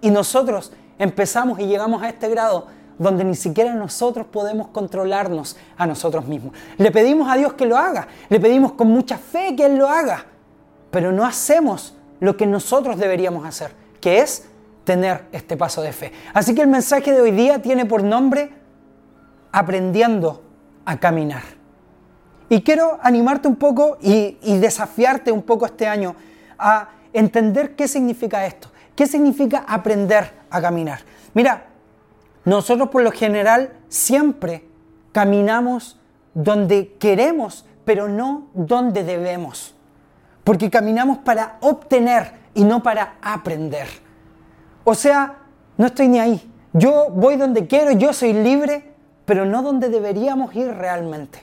y 0.00 0.12
nosotros 0.12 0.72
empezamos 1.00 1.58
y 1.58 1.66
llegamos 1.66 2.04
a 2.04 2.08
este 2.08 2.28
grado 2.28 2.75
donde 2.98 3.24
ni 3.24 3.34
siquiera 3.34 3.74
nosotros 3.74 4.26
podemos 4.26 4.68
controlarnos 4.68 5.56
a 5.76 5.86
nosotros 5.86 6.26
mismos. 6.26 6.54
Le 6.78 6.90
pedimos 6.90 7.30
a 7.30 7.36
Dios 7.36 7.54
que 7.54 7.66
lo 7.66 7.76
haga, 7.76 8.08
le 8.28 8.40
pedimos 8.40 8.72
con 8.72 8.88
mucha 8.88 9.18
fe 9.18 9.54
que 9.56 9.66
Él 9.66 9.76
lo 9.76 9.88
haga, 9.88 10.24
pero 10.90 11.12
no 11.12 11.24
hacemos 11.24 11.94
lo 12.20 12.36
que 12.36 12.46
nosotros 12.46 12.96
deberíamos 12.96 13.44
hacer, 13.44 13.72
que 14.00 14.20
es 14.20 14.46
tener 14.84 15.26
este 15.32 15.56
paso 15.56 15.82
de 15.82 15.92
fe. 15.92 16.12
Así 16.32 16.54
que 16.54 16.62
el 16.62 16.68
mensaje 16.68 17.12
de 17.12 17.20
hoy 17.20 17.32
día 17.32 17.60
tiene 17.60 17.84
por 17.84 18.02
nombre 18.02 18.50
aprendiendo 19.52 20.42
a 20.84 20.98
caminar. 20.98 21.42
Y 22.48 22.62
quiero 22.62 22.98
animarte 23.02 23.48
un 23.48 23.56
poco 23.56 23.98
y, 24.00 24.36
desafiarte 24.58 25.32
un 25.32 25.42
poco 25.42 25.66
este 25.66 25.86
año 25.86 26.14
a 26.58 26.90
entender 27.12 27.74
qué 27.74 27.88
significa 27.88 28.46
esto, 28.46 28.68
qué 28.94 29.06
significa 29.06 29.64
aprender 29.66 30.32
a 30.48 30.60
caminar. 30.60 31.00
Mira, 31.34 31.64
nosotros 32.46 32.88
por 32.88 33.02
lo 33.02 33.10
general 33.10 33.72
siempre 33.88 34.64
caminamos 35.12 35.98
donde 36.32 36.94
queremos, 36.98 37.66
pero 37.84 38.08
no 38.08 38.48
donde 38.54 39.02
debemos. 39.02 39.74
Porque 40.44 40.70
caminamos 40.70 41.18
para 41.18 41.58
obtener 41.60 42.32
y 42.54 42.62
no 42.64 42.82
para 42.82 43.16
aprender. 43.20 43.88
O 44.84 44.94
sea, 44.94 45.38
no 45.76 45.86
estoy 45.86 46.06
ni 46.06 46.20
ahí. 46.20 46.52
Yo 46.72 47.10
voy 47.10 47.36
donde 47.36 47.66
quiero, 47.66 47.90
yo 47.90 48.12
soy 48.12 48.32
libre, 48.32 48.92
pero 49.24 49.44
no 49.44 49.62
donde 49.62 49.88
deberíamos 49.88 50.54
ir 50.54 50.68
realmente. 50.68 51.40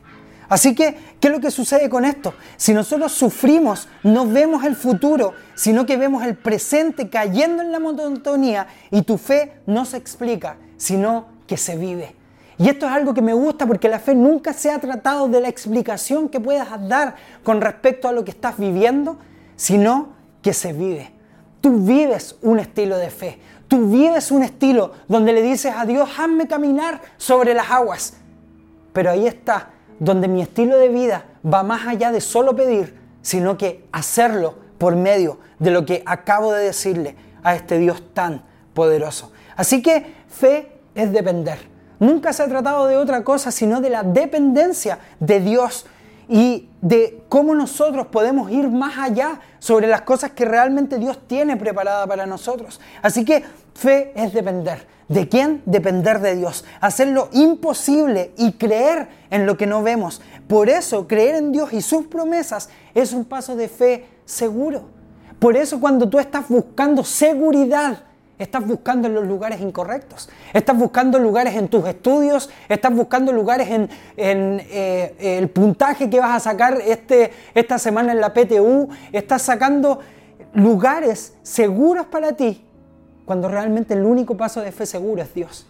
Así 0.48 0.76
que, 0.76 0.96
¿qué 1.20 1.28
es 1.28 1.34
lo 1.34 1.40
que 1.42 1.52
sucede 1.52 1.90
con 1.90 2.06
esto? 2.06 2.34
Si 2.56 2.74
nosotros 2.74 3.12
sufrimos, 3.12 3.88
no 4.04 4.28
vemos 4.28 4.64
el 4.64 4.76
futuro, 4.76 5.34
sino 5.56 5.86
que 5.86 5.98
vemos 5.98 6.24
el 6.24 6.36
presente 6.36 7.10
cayendo 7.10 7.62
en 7.62 7.72
la 7.72 7.80
monotonía 7.80 8.68
y 8.92 9.02
tu 9.02 9.18
fe 9.18 9.54
no 9.66 9.84
se 9.84 9.98
explica, 9.98 10.58
sino 10.84 11.28
que 11.48 11.56
se 11.56 11.78
vive. 11.78 12.14
Y 12.58 12.68
esto 12.68 12.86
es 12.86 12.92
algo 12.92 13.14
que 13.14 13.22
me 13.22 13.34
gusta 13.34 13.66
porque 13.66 13.88
la 13.88 14.00
fe 14.00 14.14
nunca 14.14 14.52
se 14.52 14.70
ha 14.70 14.80
tratado 14.80 15.30
de 15.30 15.40
la 15.40 15.48
explicación 15.48 16.28
que 16.28 16.42
puedas 16.42 16.68
dar 16.90 17.16
con 17.42 17.62
respecto 17.62 18.10
a 18.10 18.12
lo 18.12 18.26
que 18.26 18.32
estás 18.32 18.58
viviendo, 18.58 19.18
sino 19.56 20.10
que 20.42 20.52
se 20.52 20.74
vive. 20.74 21.14
Tú 21.62 21.78
vives 21.78 22.36
un 22.42 22.60
estilo 22.60 22.98
de 22.98 23.10
fe. 23.10 23.40
Tú 23.70 23.90
vives 23.90 24.30
un 24.30 24.44
estilo 24.44 24.92
donde 25.08 25.32
le 25.32 25.42
dices 25.42 25.74
a 25.74 25.86
Dios, 25.86 26.10
hazme 26.20 26.50
caminar 26.50 27.02
sobre 27.16 27.54
las 27.54 27.72
aguas. 27.72 28.16
Pero 28.92 29.10
ahí 29.10 29.26
está, 29.26 29.70
donde 30.00 30.28
mi 30.28 30.42
estilo 30.42 30.78
de 30.78 30.90
vida 30.90 31.24
va 31.46 31.64
más 31.64 31.88
allá 31.88 32.12
de 32.12 32.20
solo 32.20 32.58
pedir, 32.58 33.00
sino 33.22 33.58
que 33.58 33.86
hacerlo 33.94 34.56
por 34.78 34.98
medio 34.98 35.40
de 35.60 35.72
lo 35.72 35.86
que 35.86 36.04
acabo 36.06 36.52
de 36.52 36.66
decirle 36.66 37.16
a 37.42 37.56
este 37.56 37.78
Dios 37.78 38.04
tan 38.14 38.44
poderoso. 38.74 39.32
Así 39.56 39.82
que 39.82 40.14
fe 40.28 40.73
es 40.96 41.12
depender. 41.12 41.60
Nunca 42.00 42.34
se 42.34 42.44
ha 42.44 42.48
tratado 42.48 42.88
de 42.88 42.98
otra 42.98 43.24
cosa 43.24 43.52
sino 43.52 43.82
de 43.82 43.90
la 43.90 44.04
dependencia 44.04 45.00
de 45.20 45.40
Dios 45.40 45.86
y 46.28 46.70
de 46.82 47.24
cómo 47.30 47.54
nosotros 47.56 48.08
podemos 48.08 48.50
ir 48.52 48.70
más 48.70 48.98
allá 48.98 49.40
sobre 49.60 49.88
las 49.88 50.02
cosas 50.02 50.32
que 50.32 50.46
realmente 50.46 50.98
Dios 50.98 51.20
tiene 51.28 51.58
preparada 51.58 52.08
para 52.08 52.26
nosotros. 52.26 52.80
Así 53.02 53.26
que 53.26 53.44
fe 53.74 54.12
es 54.16 54.34
depender. 54.34 54.88
¿De 55.08 55.28
quién? 55.28 55.62
Depender 55.66 56.20
de 56.20 56.36
Dios. 56.36 56.66
Hacer 56.80 57.10
lo 57.10 57.30
imposible 57.34 58.32
y 58.38 58.54
creer 58.54 59.10
en 59.30 59.46
lo 59.46 59.58
que 59.58 59.68
no 59.68 59.84
vemos. 59.84 60.22
Por 60.48 60.70
eso 60.70 61.08
creer 61.08 61.36
en 61.36 61.52
Dios 61.52 61.74
y 61.74 61.82
sus 61.82 62.08
promesas 62.08 62.70
es 62.94 63.14
un 63.14 63.26
paso 63.26 63.56
de 63.56 63.68
fe 63.68 64.08
seguro. 64.26 64.86
Por 65.40 65.58
eso 65.58 65.80
cuando 65.80 66.08
tú 66.08 66.20
estás 66.20 66.48
buscando 66.48 67.04
seguridad, 67.04 68.04
Estás 68.44 68.68
buscando 68.68 69.08
en 69.08 69.16
los 69.16 69.26
lugares 69.26 69.62
incorrectos. 69.62 70.30
Estás 70.52 70.78
buscando 70.78 71.18
lugares 71.18 71.56
en 71.56 71.70
tus 71.70 71.88
estudios. 71.88 72.50
Estás 72.68 72.94
buscando 72.94 73.32
lugares 73.32 73.70
en, 73.70 73.90
eh, 74.18 75.16
el 75.40 75.50
puntaje 75.50 76.10
que 76.10 76.20
vas 76.20 76.36
a 76.36 76.40
sacar 76.42 76.78
este, 76.86 77.32
esta 77.54 77.80
semana 77.80 78.12
en 78.12 78.20
la 78.20 78.34
PTU. 78.34 78.90
Estás 79.14 79.44
sacando 79.44 80.00
lugares 80.54 81.36
seguros 81.42 82.08
para 82.08 82.34
ti 82.34 82.66
cuando 83.24 83.48
realmente 83.48 83.94
el 83.94 84.04
único 84.04 84.36
paso 84.36 84.60
de 84.60 84.74
fe 84.74 84.86
seguro 84.86 85.22
es 85.22 85.34
Dios. 85.34 85.66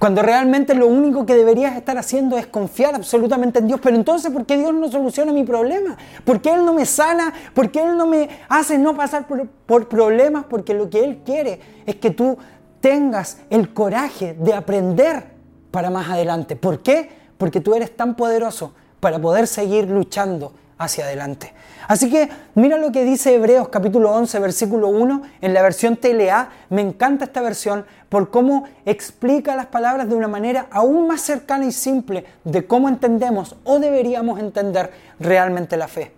Cuando 0.00 0.22
realmente 0.22 0.74
lo 0.74 0.86
único 0.86 1.26
que 1.26 1.34
deberías 1.34 1.76
estar 1.76 1.98
haciendo 1.98 2.38
es 2.38 2.46
confiar 2.46 2.94
absolutamente 2.94 3.58
en 3.58 3.66
Dios. 3.66 3.80
Pero 3.82 3.96
entonces, 3.96 4.32
¿por 4.32 4.46
qué 4.46 4.56
Dios 4.56 4.72
no 4.72 4.90
soluciona 4.90 5.30
mi 5.30 5.44
problema? 5.44 5.94
¿Por 6.24 6.40
qué 6.40 6.54
Él 6.54 6.64
no 6.64 6.72
me 6.72 6.86
sana? 6.86 7.34
¿Por 7.52 7.70
qué 7.70 7.82
Él 7.82 7.98
no 7.98 8.06
me 8.06 8.30
hace 8.48 8.78
no 8.78 8.96
pasar 8.96 9.26
por, 9.26 9.88
problemas? 9.88 10.46
Porque 10.48 10.72
lo 10.72 10.88
que 10.88 11.04
Él 11.04 11.18
quiere 11.22 11.60
es 11.84 11.96
que 11.96 12.12
tú 12.12 12.38
tengas 12.80 13.42
el 13.50 13.74
coraje 13.74 14.34
de 14.40 14.54
aprender 14.54 15.32
para 15.70 15.90
más 15.90 16.08
adelante. 16.08 16.56
¿Por 16.56 16.80
qué? 16.80 17.10
Porque 17.36 17.60
tú 17.60 17.74
eres 17.74 17.94
tan 17.94 18.16
poderoso 18.16 18.72
para 19.00 19.18
poder 19.18 19.46
seguir 19.46 19.86
luchando 19.90 20.54
hacia 20.80 21.04
adelante. 21.04 21.52
Así 21.86 22.10
que 22.10 22.28
mira 22.54 22.78
lo 22.78 22.90
que 22.90 23.04
dice 23.04 23.34
Hebreos 23.34 23.68
capítulo 23.68 24.12
11, 24.12 24.38
versículo 24.40 24.88
1 24.88 25.22
en 25.42 25.54
la 25.54 25.62
versión 25.62 25.96
TLA. 25.96 26.48
Me 26.70 26.80
encanta 26.80 27.26
esta 27.26 27.42
versión 27.42 27.84
por 28.08 28.30
cómo 28.30 28.64
explica 28.86 29.54
las 29.54 29.66
palabras 29.66 30.08
de 30.08 30.14
una 30.14 30.26
manera 30.26 30.68
aún 30.70 31.06
más 31.06 31.20
cercana 31.20 31.66
y 31.66 31.72
simple 31.72 32.24
de 32.44 32.66
cómo 32.66 32.88
entendemos 32.88 33.56
o 33.64 33.78
deberíamos 33.78 34.40
entender 34.40 34.90
realmente 35.20 35.76
la 35.76 35.86
fe. 35.86 36.12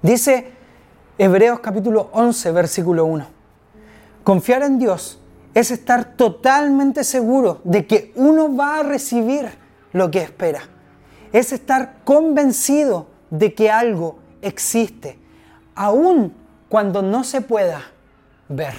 Dice 0.00 0.52
Hebreos 1.18 1.58
capítulo 1.58 2.08
11, 2.12 2.52
versículo 2.52 3.04
1. 3.06 3.26
Confiar 4.22 4.62
en 4.62 4.78
Dios 4.78 5.18
es 5.54 5.72
estar 5.72 6.16
totalmente 6.16 7.02
seguro 7.02 7.60
de 7.64 7.86
que 7.86 8.12
uno 8.14 8.54
va 8.54 8.78
a 8.78 8.82
recibir 8.84 9.48
lo 9.92 10.10
que 10.10 10.20
espera. 10.20 10.60
Es 11.32 11.52
estar 11.52 11.96
convencido 12.04 13.15
de 13.30 13.54
que 13.54 13.70
algo 13.70 14.18
existe, 14.42 15.18
aun 15.74 16.32
cuando 16.68 17.02
no 17.02 17.24
se 17.24 17.40
pueda 17.40 17.82
ver. 18.48 18.74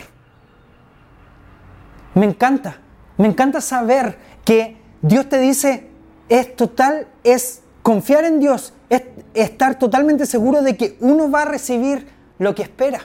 Me 2.15 2.25
encanta, 2.25 2.77
me 3.17 3.27
encanta 3.27 3.61
saber 3.61 4.17
que 4.43 4.77
Dios 5.01 5.29
te 5.29 5.39
dice, 5.39 5.87
es 6.29 6.55
total, 6.55 7.07
es 7.23 7.61
confiar 7.83 8.25
en 8.25 8.39
Dios, 8.39 8.73
es 8.89 9.03
estar 9.33 9.77
totalmente 9.77 10.25
seguro 10.25 10.61
de 10.61 10.75
que 10.75 10.97
uno 10.99 11.29
va 11.29 11.43
a 11.43 11.45
recibir 11.45 12.07
lo 12.39 12.55
que 12.55 12.63
espera. 12.63 13.01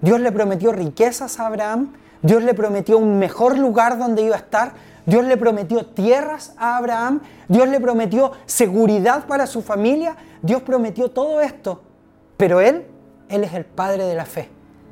Dios 0.00 0.20
le 0.20 0.30
prometió 0.32 0.72
riquezas 0.72 1.40
a 1.40 1.46
Abraham, 1.46 1.94
Dios 2.24 2.42
le 2.42 2.54
prometió 2.54 2.96
un 2.96 3.18
mejor 3.18 3.58
lugar 3.58 3.98
donde 3.98 4.22
iba 4.22 4.34
a 4.34 4.38
estar, 4.38 4.72
Dios 5.04 5.26
le 5.26 5.36
prometió 5.36 5.84
tierras 5.84 6.54
a 6.56 6.78
Abraham, 6.78 7.20
Dios 7.48 7.68
le 7.68 7.78
prometió 7.80 8.32
seguridad 8.46 9.26
para 9.26 9.46
su 9.46 9.60
familia, 9.60 10.16
Dios 10.40 10.62
prometió 10.62 11.10
todo 11.10 11.42
esto, 11.42 11.82
pero 12.38 12.62
Él, 12.62 12.86
Él 13.28 13.44
es 13.44 13.52
el 13.52 13.66
Padre 13.66 14.06
de 14.06 14.14
la 14.14 14.24
fe. 14.24 14.48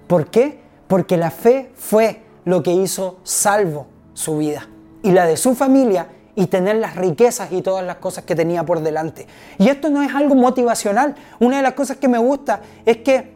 ¿Por 0.06 0.26
qué? 0.26 0.60
Porque 0.88 1.16
la 1.16 1.30
fe 1.30 1.70
fue 1.74 2.20
lo 2.44 2.62
que 2.62 2.72
hizo 2.72 3.18
salvo 3.22 3.86
su 4.12 4.36
vida 4.36 4.68
y 5.02 5.12
la 5.12 5.24
de 5.24 5.38
su 5.38 5.54
familia 5.54 6.08
y 6.34 6.48
tener 6.48 6.76
las 6.76 6.96
riquezas 6.96 7.50
y 7.50 7.62
todas 7.62 7.82
las 7.82 7.96
cosas 7.96 8.24
que 8.24 8.34
tenía 8.34 8.62
por 8.66 8.80
delante. 8.80 9.26
Y 9.56 9.70
esto 9.70 9.88
no 9.88 10.02
es 10.02 10.14
algo 10.14 10.34
motivacional. 10.34 11.14
Una 11.40 11.56
de 11.56 11.62
las 11.62 11.72
cosas 11.72 11.96
que 11.96 12.08
me 12.08 12.18
gusta 12.18 12.60
es 12.84 12.98
que 12.98 13.32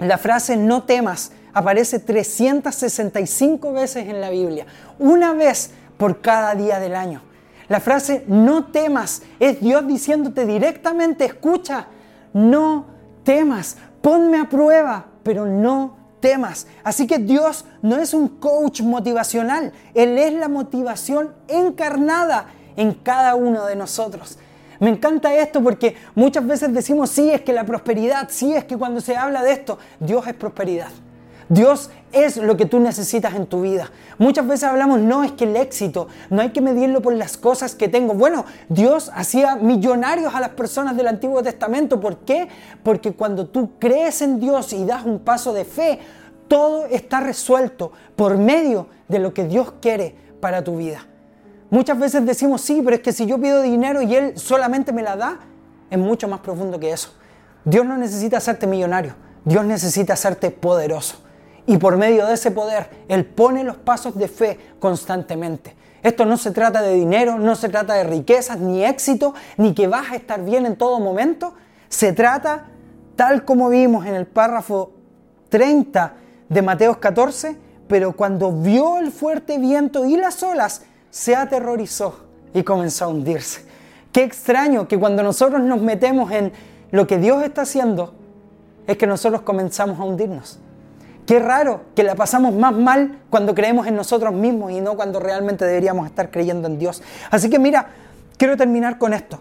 la 0.00 0.18
frase 0.18 0.56
no 0.56 0.82
temas 0.82 1.30
aparece 1.52 1.98
365 1.98 3.72
veces 3.72 4.08
en 4.08 4.20
la 4.20 4.30
Biblia, 4.30 4.66
una 4.98 5.32
vez 5.32 5.70
por 5.96 6.20
cada 6.20 6.54
día 6.54 6.78
del 6.78 6.94
año. 6.94 7.22
La 7.68 7.78
frase 7.78 8.24
no 8.26 8.66
temas 8.66 9.22
es 9.38 9.60
Dios 9.60 9.86
diciéndote 9.86 10.44
directamente, 10.44 11.24
escucha, 11.24 11.86
no 12.32 12.86
temas, 13.22 13.76
ponme 14.02 14.38
a 14.38 14.48
prueba, 14.48 15.06
pero 15.22 15.46
no 15.46 15.96
temas. 16.20 16.66
Así 16.82 17.06
que 17.06 17.18
Dios 17.18 17.64
no 17.82 17.96
es 17.96 18.12
un 18.14 18.28
coach 18.28 18.82
motivacional, 18.82 19.72
Él 19.94 20.18
es 20.18 20.32
la 20.32 20.48
motivación 20.48 21.32
encarnada 21.48 22.46
en 22.76 22.92
cada 22.94 23.34
uno 23.34 23.66
de 23.66 23.76
nosotros. 23.76 24.38
Me 24.80 24.88
encanta 24.88 25.34
esto 25.34 25.62
porque 25.62 25.94
muchas 26.14 26.46
veces 26.46 26.72
decimos, 26.72 27.10
sí, 27.10 27.30
es 27.30 27.42
que 27.42 27.52
la 27.52 27.64
prosperidad, 27.64 28.28
sí, 28.30 28.54
es 28.54 28.64
que 28.64 28.78
cuando 28.78 29.00
se 29.00 29.14
habla 29.14 29.42
de 29.42 29.52
esto, 29.52 29.78
Dios 30.00 30.26
es 30.26 30.34
prosperidad. 30.34 30.88
Dios 31.50 31.90
es 32.12 32.36
lo 32.36 32.56
que 32.56 32.64
tú 32.64 32.78
necesitas 32.78 33.34
en 33.34 33.44
tu 33.46 33.62
vida. 33.62 33.90
Muchas 34.18 34.46
veces 34.46 34.68
hablamos, 34.68 35.00
no, 35.00 35.24
es 35.24 35.32
que 35.32 35.42
el 35.42 35.56
éxito, 35.56 36.06
no 36.30 36.42
hay 36.42 36.50
que 36.50 36.60
medirlo 36.60 37.02
por 37.02 37.12
las 37.12 37.36
cosas 37.36 37.74
que 37.74 37.88
tengo. 37.88 38.14
Bueno, 38.14 38.44
Dios 38.68 39.10
hacía 39.12 39.56
millonarios 39.56 40.32
a 40.32 40.38
las 40.38 40.50
personas 40.50 40.96
del 40.96 41.08
Antiguo 41.08 41.42
Testamento. 41.42 41.98
¿Por 41.98 42.18
qué? 42.18 42.46
Porque 42.84 43.14
cuando 43.14 43.48
tú 43.48 43.72
crees 43.80 44.22
en 44.22 44.38
Dios 44.38 44.72
y 44.72 44.84
das 44.84 45.04
un 45.04 45.18
paso 45.18 45.52
de 45.52 45.64
fe, 45.64 45.98
todo 46.46 46.86
está 46.86 47.18
resuelto 47.18 47.90
por 48.14 48.38
medio 48.38 48.86
de 49.08 49.18
lo 49.18 49.34
que 49.34 49.42
Dios 49.42 49.74
quiere 49.80 50.14
para 50.40 50.62
tu 50.62 50.76
vida. 50.76 51.04
Muchas 51.68 51.98
veces 51.98 52.24
decimos, 52.24 52.60
sí, 52.60 52.80
pero 52.84 52.94
es 52.94 53.02
que 53.02 53.12
si 53.12 53.26
yo 53.26 53.40
pido 53.40 53.60
dinero 53.60 54.02
y 54.02 54.14
Él 54.14 54.38
solamente 54.38 54.92
me 54.92 55.02
la 55.02 55.16
da, 55.16 55.40
es 55.90 55.98
mucho 55.98 56.28
más 56.28 56.38
profundo 56.38 56.78
que 56.78 56.92
eso. 56.92 57.10
Dios 57.64 57.84
no 57.84 57.96
necesita 57.96 58.36
hacerte 58.36 58.68
millonario, 58.68 59.14
Dios 59.44 59.64
necesita 59.64 60.12
hacerte 60.12 60.52
poderoso. 60.52 61.16
Y 61.70 61.78
por 61.78 61.96
medio 61.96 62.26
de 62.26 62.34
ese 62.34 62.50
poder, 62.50 62.90
Él 63.06 63.24
pone 63.24 63.62
los 63.62 63.76
pasos 63.76 64.16
de 64.16 64.26
fe 64.26 64.58
constantemente. 64.80 65.76
Esto 66.02 66.24
no 66.24 66.36
se 66.36 66.50
trata 66.50 66.82
de 66.82 66.94
dinero, 66.94 67.38
no 67.38 67.54
se 67.54 67.68
trata 67.68 67.94
de 67.94 68.02
riquezas, 68.02 68.58
ni 68.58 68.84
éxito, 68.84 69.34
ni 69.56 69.72
que 69.72 69.86
vas 69.86 70.10
a 70.10 70.16
estar 70.16 70.44
bien 70.44 70.66
en 70.66 70.74
todo 70.74 70.98
momento. 70.98 71.54
Se 71.88 72.12
trata, 72.12 72.64
tal 73.14 73.44
como 73.44 73.68
vimos 73.68 74.04
en 74.04 74.16
el 74.16 74.26
párrafo 74.26 74.94
30 75.48 76.14
de 76.48 76.60
Mateos 76.60 76.96
14, 76.96 77.56
pero 77.86 78.16
cuando 78.16 78.50
vio 78.50 78.98
el 78.98 79.12
fuerte 79.12 79.56
viento 79.58 80.04
y 80.04 80.16
las 80.16 80.42
olas, 80.42 80.82
se 81.10 81.36
aterrorizó 81.36 82.24
y 82.52 82.64
comenzó 82.64 83.04
a 83.04 83.08
hundirse. 83.08 83.64
Qué 84.10 84.24
extraño 84.24 84.88
que 84.88 84.98
cuando 84.98 85.22
nosotros 85.22 85.62
nos 85.62 85.80
metemos 85.80 86.32
en 86.32 86.52
lo 86.90 87.06
que 87.06 87.18
Dios 87.18 87.44
está 87.44 87.62
haciendo, 87.62 88.12
es 88.88 88.96
que 88.96 89.06
nosotros 89.06 89.42
comenzamos 89.42 90.00
a 90.00 90.02
hundirnos. 90.02 90.58
Qué 91.30 91.38
raro 91.38 91.82
que 91.94 92.02
la 92.02 92.16
pasamos 92.16 92.52
más 92.52 92.74
mal 92.74 93.20
cuando 93.30 93.54
creemos 93.54 93.86
en 93.86 93.94
nosotros 93.94 94.34
mismos 94.34 94.72
y 94.72 94.80
no 94.80 94.96
cuando 94.96 95.20
realmente 95.20 95.64
deberíamos 95.64 96.08
estar 96.08 96.28
creyendo 96.28 96.66
en 96.66 96.76
Dios. 96.76 97.04
Así 97.30 97.48
que 97.48 97.60
mira, 97.60 97.86
quiero 98.36 98.56
terminar 98.56 98.98
con 98.98 99.14
esto. 99.14 99.40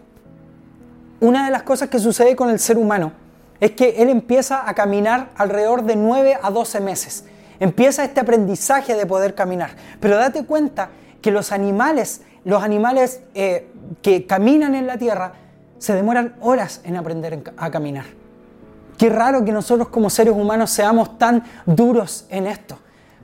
Una 1.20 1.46
de 1.46 1.52
las 1.52 1.64
cosas 1.64 1.90
que 1.90 1.98
sucede 1.98 2.36
con 2.36 2.52
el 2.52 2.60
ser 2.60 2.78
humano 2.78 3.14
es 3.60 3.72
que 3.72 4.04
él 4.04 4.10
empieza 4.10 4.70
a 4.70 4.76
caminar 4.76 5.32
alrededor 5.36 5.82
de 5.82 5.96
9 5.96 6.38
a 6.40 6.52
12 6.52 6.80
meses. 6.80 7.24
Empieza 7.60 8.04
este 8.04 8.20
aprendizaje 8.20 8.94
de 8.94 9.08
poder 9.08 9.34
caminar. 9.34 9.72
Pero 10.00 10.16
date 10.18 10.46
cuenta 10.46 10.90
que 11.24 11.32
los 11.32 11.52
animales, 11.52 12.22
los 12.46 12.62
animales 12.62 13.22
eh, 13.34 13.68
que 14.04 14.28
caminan 14.28 14.76
en 14.76 14.86
la 14.86 15.00
tierra, 15.00 15.34
se 15.80 15.96
demoran 15.96 16.36
horas 16.40 16.82
en 16.84 16.98
aprender 16.98 17.42
a 17.58 17.72
caminar. 17.72 18.06
Qué 19.00 19.08
raro 19.08 19.46
que 19.46 19.54
nosotros 19.54 19.88
como 19.88 20.10
seres 20.10 20.34
humanos 20.34 20.72
seamos 20.72 21.18
tan 21.18 21.46
duros 21.66 22.26
en 22.28 22.46
esto, 22.46 22.78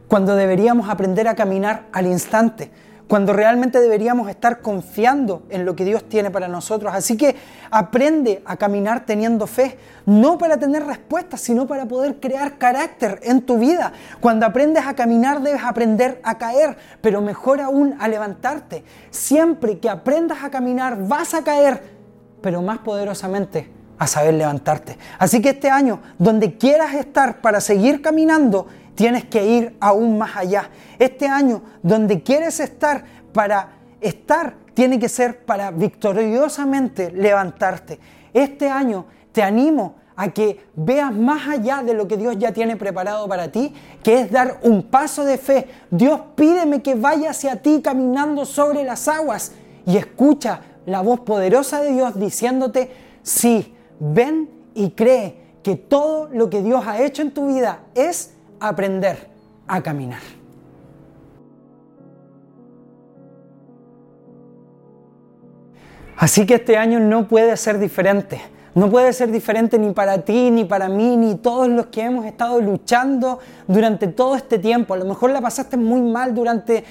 cuando 0.07 0.33
deberíamos 0.33 0.87
aprender 0.87 1.27
a 1.27 1.35
caminar 1.35 1.87
al 1.91 2.07
instante, 2.07 2.71
cuando 3.09 3.33
realmente 3.33 3.81
deberíamos 3.81 4.29
estar 4.29 4.61
confiando 4.61 5.43
en 5.49 5.65
lo 5.65 5.75
que 5.75 5.83
Dios 5.83 6.07
tiene 6.07 6.31
para 6.31 6.47
nosotros. 6.47 6.93
Así 6.95 7.17
que 7.17 7.35
aprende 7.71 8.41
a 8.45 8.55
caminar 8.55 9.05
teniendo 9.05 9.47
fe, 9.47 9.77
no 10.05 10.37
para 10.37 10.57
tener 10.57 10.85
respuestas, 10.85 11.41
sino 11.41 11.67
para 11.67 11.85
poder 11.85 12.21
crear 12.21 12.57
carácter 12.57 13.19
en 13.23 13.41
tu 13.41 13.57
vida. 13.57 13.91
Cuando 14.21 14.45
aprendes 14.45 14.87
a 14.87 14.95
caminar 14.95 15.41
debes 15.41 15.61
aprender 15.61 16.21
a 16.23 16.37
caer, 16.37 16.77
pero 17.01 17.19
mejor 17.19 17.59
aún 17.59 17.97
a 17.99 18.07
levantarte. 18.07 18.85
Siempre 19.09 19.79
que 19.79 19.89
aprendas 19.89 20.41
a 20.41 20.49
caminar 20.49 21.05
vas 21.05 21.33
a 21.33 21.43
caer, 21.43 21.83
pero 22.41 22.61
más 22.61 22.77
poderosamente 22.77 23.75
a 23.97 24.07
saber 24.07 24.33
levantarte. 24.33 24.97
Así 25.19 25.41
que 25.41 25.49
este 25.49 25.69
año, 25.69 26.01
donde 26.17 26.57
quieras 26.57 26.93
estar 26.93 27.41
para 27.41 27.61
seguir 27.61 28.01
caminando, 28.01 28.67
tienes 28.95 29.25
que 29.25 29.45
ir 29.45 29.75
aún 29.79 30.17
más 30.17 30.35
allá. 30.35 30.69
Este 30.99 31.27
año, 31.27 31.61
donde 31.83 32.23
quieres 32.23 32.59
estar 32.59 33.05
para 33.33 33.73
estar, 34.01 34.55
tiene 34.73 34.99
que 34.99 35.09
ser 35.09 35.45
para 35.45 35.71
victoriosamente 35.71 37.11
levantarte. 37.11 37.99
Este 38.33 38.69
año 38.69 39.05
te 39.31 39.41
animo 39.41 39.95
a 40.15 40.29
que 40.29 40.65
veas 40.75 41.13
más 41.13 41.47
allá 41.47 41.83
de 41.83 41.93
lo 41.93 42.07
que 42.07 42.17
Dios 42.17 42.37
ya 42.37 42.53
tiene 42.53 42.77
preparado 42.77 43.27
para 43.27 43.51
ti, 43.51 43.73
que 44.01 44.21
es 44.21 44.31
dar 44.31 44.59
un 44.63 44.83
paso 44.83 45.25
de 45.25 45.37
fe. 45.37 45.67
Dios 45.91 46.21
pídeme 46.35 46.81
que 46.81 46.95
vaya 46.95 47.31
hacia 47.31 47.61
ti 47.61 47.81
caminando 47.83 48.45
sobre 48.45 48.83
las 48.83 49.07
aguas 49.07 49.51
y 49.85 49.97
escucha 49.97 50.61
la 50.85 51.01
voz 51.01 51.21
poderosa 51.21 51.81
de 51.81 51.91
Dios 51.91 52.17
diciéndote, 52.17 52.91
sí, 53.23 53.74
ven 53.99 54.49
y 54.73 54.91
cree 54.91 55.37
que 55.63 55.75
todo 55.75 56.29
lo 56.31 56.49
que 56.49 56.61
Dios 56.61 56.85
ha 56.85 57.01
hecho 57.01 57.21
en 57.21 57.33
tu 57.33 57.47
vida 57.47 57.79
es 57.95 58.33
aprender 58.59 59.29
a 59.67 59.81
caminar. 59.81 60.21
Así 66.17 66.45
que 66.45 66.55
este 66.55 66.77
año 66.77 66.99
no 66.99 67.27
puede 67.27 67.57
ser 67.57 67.77
diferente. 67.79 68.41
No 68.73 68.89
puede 68.89 69.13
ser 69.13 69.31
diferente 69.31 69.79
ni 69.79 69.91
para 69.93 70.19
ti, 70.19 70.51
ni 70.51 70.65
para 70.65 70.89
mí, 70.89 71.15
ni 71.15 71.35
todos 71.35 71.69
los 71.69 71.87
que 71.87 72.01
hemos 72.01 72.25
estado 72.25 72.59
luchando 72.59 73.39
durante 73.67 74.07
todo 74.07 74.35
este 74.35 74.59
tiempo. 74.59 74.93
A 74.93 74.97
lo 74.97 75.05
mejor 75.05 75.31
la 75.31 75.39
pasaste 75.41 75.77
muy 75.77 76.01
mal 76.01 76.35
durante 76.35 76.83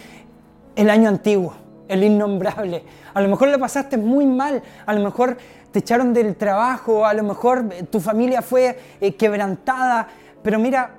el 0.77 0.91
año 0.91 1.09
antiguo. 1.09 1.55
el 1.87 2.03
innombrable. 2.03 2.83
A 3.13 3.21
lo 3.21 3.29
mejor 3.29 3.49
le 3.49 3.59
pasaste 3.59 3.99
muy 3.99 4.25
mal, 4.25 4.63
a 4.87 4.95
lo 4.95 5.01
mejor 5.01 5.37
te 5.75 5.81
echaron 5.81 6.15
del 6.15 6.37
trabajo, 6.37 7.05
a 7.05 7.13
lo 7.15 7.25
mejor 7.25 7.65
eh, 7.73 7.83
tu 7.83 7.99
familia 7.99 8.43
fue 8.43 8.79
eh, 9.01 9.17
quebrantada, 9.17 10.07
pero 10.41 10.61
mira, 10.61 10.95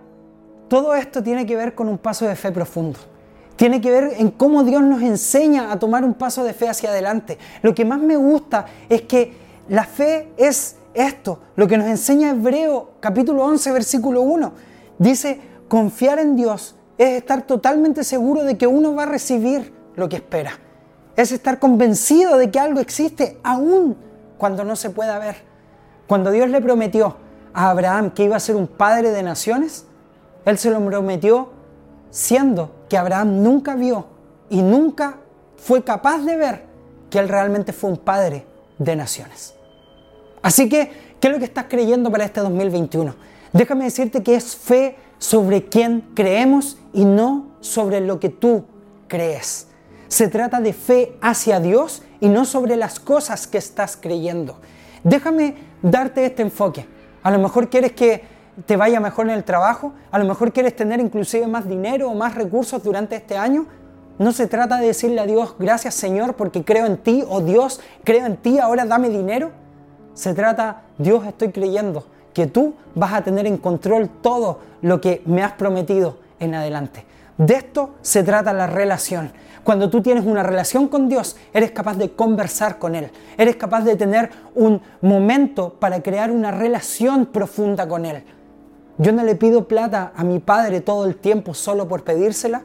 todo 0.67 0.93
esto 0.95 1.23
tiene 1.23 1.45
que 1.45 1.55
ver 1.55 1.73
con 1.73 1.87
un 1.87 1.97
paso 1.97 2.27
de 2.27 2.35
fe 2.35 2.51
profundo. 2.51 2.99
Tiene 3.55 3.79
que 3.79 3.89
ver 3.89 4.15
en 4.17 4.31
cómo 4.31 4.65
Dios 4.65 4.81
nos 4.83 5.01
enseña 5.01 5.71
a 5.71 5.79
tomar 5.79 6.03
un 6.03 6.13
paso 6.13 6.43
de 6.43 6.51
fe 6.51 6.67
hacia 6.67 6.89
adelante. 6.89 7.37
Lo 7.61 7.73
que 7.73 7.85
más 7.85 8.01
me 8.01 8.17
gusta 8.17 8.65
es 8.89 9.03
que 9.03 9.31
la 9.69 9.85
fe 9.85 10.33
es 10.35 10.75
esto, 10.93 11.39
lo 11.55 11.69
que 11.69 11.77
nos 11.77 11.87
enseña 11.87 12.31
Hebreo 12.31 12.95
capítulo 12.99 13.45
11 13.45 13.71
versículo 13.71 14.23
1. 14.23 14.51
Dice, 14.99 15.39
confiar 15.69 16.19
en 16.19 16.35
Dios 16.35 16.75
es 16.97 17.11
estar 17.11 17.43
totalmente 17.43 18.03
seguro 18.03 18.43
de 18.43 18.57
que 18.57 18.67
uno 18.67 18.93
va 18.93 19.03
a 19.03 19.05
recibir 19.05 19.71
lo 19.95 20.09
que 20.09 20.17
espera. 20.17 20.59
Es 21.15 21.31
estar 21.31 21.59
convencido 21.59 22.37
de 22.37 22.51
que 22.51 22.59
algo 22.59 22.81
existe 22.81 23.37
aún 23.41 24.03
cuando 24.37 24.63
no 24.63 24.75
se 24.75 24.89
pueda 24.89 25.17
ver. 25.19 25.35
Cuando 26.07 26.31
Dios 26.31 26.49
le 26.49 26.61
prometió 26.61 27.17
a 27.53 27.69
Abraham 27.69 28.11
que 28.11 28.23
iba 28.23 28.35
a 28.35 28.39
ser 28.39 28.55
un 28.55 28.67
padre 28.67 29.11
de 29.11 29.23
naciones, 29.23 29.85
Él 30.45 30.57
se 30.57 30.69
lo 30.69 30.83
prometió 30.85 31.49
siendo 32.09 32.71
que 32.89 32.97
Abraham 32.97 33.41
nunca 33.41 33.75
vio 33.75 34.05
y 34.49 34.61
nunca 34.61 35.17
fue 35.57 35.83
capaz 35.83 36.19
de 36.19 36.35
ver 36.35 36.63
que 37.09 37.19
Él 37.19 37.29
realmente 37.29 37.73
fue 37.73 37.89
un 37.89 37.97
padre 37.97 38.45
de 38.77 38.95
naciones. 38.95 39.55
Así 40.41 40.69
que, 40.69 41.15
¿qué 41.19 41.27
es 41.27 41.33
lo 41.33 41.39
que 41.39 41.45
estás 41.45 41.65
creyendo 41.67 42.11
para 42.11 42.25
este 42.25 42.39
2021? 42.41 43.15
Déjame 43.51 43.85
decirte 43.85 44.21
que 44.21 44.35
es 44.35 44.55
fe 44.55 44.97
sobre 45.17 45.65
quien 45.65 46.01
creemos 46.13 46.77
y 46.93 47.05
no 47.05 47.47
sobre 47.61 48.01
lo 48.01 48.19
que 48.19 48.29
tú 48.29 48.65
crees. 49.07 49.67
Se 50.07 50.27
trata 50.27 50.61
de 50.61 50.73
fe 50.73 51.17
hacia 51.21 51.59
Dios 51.59 52.03
y 52.19 52.29
no 52.29 52.45
sobre 52.45 52.75
las 52.75 52.99
cosas 52.99 53.47
que 53.47 53.57
estás 53.57 53.97
creyendo. 53.97 54.57
Déjame 55.03 55.55
darte 55.81 56.25
este 56.25 56.41
enfoque. 56.41 56.85
A 57.23 57.31
lo 57.31 57.39
mejor 57.39 57.69
quieres 57.69 57.93
que 57.93 58.23
te 58.65 58.77
vaya 58.77 58.99
mejor 58.99 59.27
en 59.27 59.33
el 59.33 59.43
trabajo, 59.43 59.93
a 60.11 60.19
lo 60.19 60.25
mejor 60.25 60.53
quieres 60.53 60.75
tener 60.75 60.99
inclusive 60.99 61.47
más 61.47 61.67
dinero 61.67 62.09
o 62.09 62.15
más 62.15 62.35
recursos 62.35 62.81
durante 62.83 63.15
este 63.15 63.37
año. 63.37 63.67
No 64.17 64.31
se 64.31 64.47
trata 64.47 64.77
de 64.77 64.87
decirle 64.87 65.19
a 65.19 65.25
Dios, 65.25 65.55
gracias 65.59 65.93
Señor 65.95 66.35
porque 66.35 66.63
creo 66.63 66.85
en 66.85 66.97
ti, 66.97 67.23
o 67.27 67.41
Dios, 67.41 67.81
creo 68.03 68.25
en 68.25 68.37
ti, 68.37 68.59
ahora 68.59 68.85
dame 68.85 69.09
dinero. 69.09 69.51
Se 70.13 70.33
trata, 70.33 70.83
Dios, 70.97 71.25
estoy 71.25 71.51
creyendo 71.51 72.05
que 72.33 72.47
tú 72.47 72.75
vas 72.93 73.13
a 73.13 73.23
tener 73.23 73.45
en 73.45 73.57
control 73.57 74.09
todo 74.21 74.59
lo 74.81 75.01
que 75.01 75.21
me 75.25 75.43
has 75.43 75.53
prometido 75.53 76.17
en 76.39 76.55
adelante. 76.55 77.05
De 77.37 77.55
esto 77.55 77.95
se 78.01 78.23
trata 78.23 78.53
la 78.53 78.67
relación. 78.67 79.31
Cuando 79.63 79.89
tú 79.89 80.01
tienes 80.01 80.25
una 80.25 80.43
relación 80.43 80.87
con 80.87 81.09
Dios, 81.09 81.35
eres 81.53 81.71
capaz 81.71 81.97
de 81.97 82.11
conversar 82.11 82.77
con 82.77 82.95
Él. 82.95 83.11
Eres 83.37 83.55
capaz 83.55 83.81
de 83.81 83.95
tener 83.95 84.29
un 84.53 84.81
momento 85.01 85.73
para 85.73 86.01
crear 86.01 86.31
una 86.31 86.51
relación 86.51 87.25
profunda 87.25 87.87
con 87.87 88.05
Él. 88.05 88.23
Yo 88.97 89.11
no 89.11 89.23
le 89.23 89.35
pido 89.35 89.67
plata 89.67 90.13
a 90.15 90.23
mi 90.23 90.39
padre 90.39 90.81
todo 90.81 91.05
el 91.05 91.17
tiempo 91.17 91.53
solo 91.53 91.87
por 91.87 92.03
pedírsela, 92.03 92.63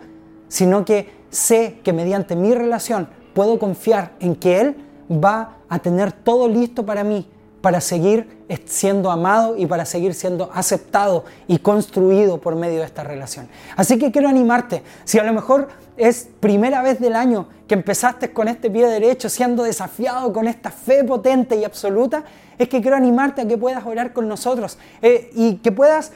sino 0.49 0.85
que 0.85 1.11
sé 1.31 1.81
que 1.83 1.93
mediante 1.93 2.37
mi 2.37 2.55
relación 2.55 3.09
puedo 3.35 3.59
confiar 3.59 4.12
en 4.21 4.37
que 4.37 4.61
Él 4.61 4.77
va 5.11 5.57
a 5.69 5.79
tener 5.81 6.12
todo 6.12 6.49
listo 6.49 6.87
para 6.87 7.03
mí 7.03 7.27
para 7.61 7.81
seguir 7.81 8.40
siendo 8.64 9.11
amado 9.11 9.57
y 9.57 9.67
para 9.67 9.85
seguir 9.85 10.14
siendo 10.14 10.50
aceptado 10.52 11.25
y 11.47 11.59
construido 11.59 12.40
por 12.40 12.57
medio 12.57 12.79
de 12.79 12.87
esta 12.87 13.05
relación. 13.05 13.49
Así 13.76 13.99
que 13.99 14.11
quiero 14.11 14.29
animarte, 14.29 14.83
si 15.05 15.19
a 15.19 15.25
lo 15.25 15.33
mejor 15.33 15.69
es 15.97 16.29
primera 16.40 16.83
vez 16.83 16.99
del 17.00 17.14
año 17.14 17.49
que 17.69 17.75
empezaste 17.75 18.33
con 18.33 18.49
este 18.49 18.71
pie 18.71 18.87
derecho, 18.87 19.29
siendo 19.29 19.62
desafiado 19.62 20.33
con 20.33 20.49
esta 20.49 20.71
fe 20.71 21.05
potente 21.05 21.57
y 21.57 21.64
absoluta, 21.64 22.25
es 22.59 22.69
que 22.69 22.81
quiero 22.81 22.97
animarte 22.97 23.43
a 23.43 23.49
que 23.49 23.59
puedas 23.59 23.85
orar 23.87 24.12
con 24.12 24.26
nosotros 24.26 24.79
eh, 25.02 25.31
y 25.35 25.57
que 25.57 25.71
puedas 25.71 26.12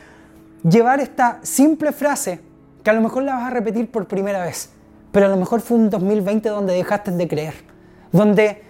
llevar 0.69 1.01
esta 1.01 1.41
simple 1.43 1.93
frase, 1.93 2.41
que 2.83 2.91
a 2.91 2.95
lo 2.95 3.03
mejor 3.03 3.23
la 3.23 3.35
vas 3.35 3.45
a 3.45 3.51
repetir 3.51 3.91
por 3.91 4.07
primera 4.07 4.45
vez, 4.45 4.71
pero 5.13 5.27
a 5.27 5.29
lo 5.29 5.37
mejor 5.37 5.61
fue 5.61 5.77
un 5.77 5.91
2020 5.91 6.49
donde 6.49 6.75
dejaste 6.75 7.11
de 7.11 7.29
creer, 7.29 7.55
donde 8.11 8.64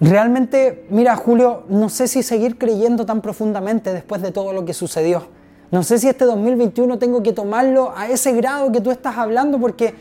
Realmente, 0.00 0.86
mira, 0.90 1.16
Julio, 1.16 1.64
no 1.68 1.88
sé 1.88 2.08
si 2.08 2.22
seguir 2.22 2.58
creyendo 2.58 3.06
tan 3.06 3.20
profundamente 3.20 3.92
después 3.92 4.20
de 4.22 4.32
todo 4.32 4.52
lo 4.52 4.64
que 4.64 4.74
sucedió. 4.74 5.28
No 5.70 5.82
sé 5.82 5.98
si 5.98 6.08
este 6.08 6.24
2021 6.24 6.98
tengo 6.98 7.22
que 7.22 7.32
tomarlo 7.32 7.92
a 7.96 8.08
ese 8.08 8.32
grado 8.32 8.70
que 8.72 8.80
tú 8.80 8.90
estás 8.90 9.16
hablando 9.16 9.58
porque 9.58 9.94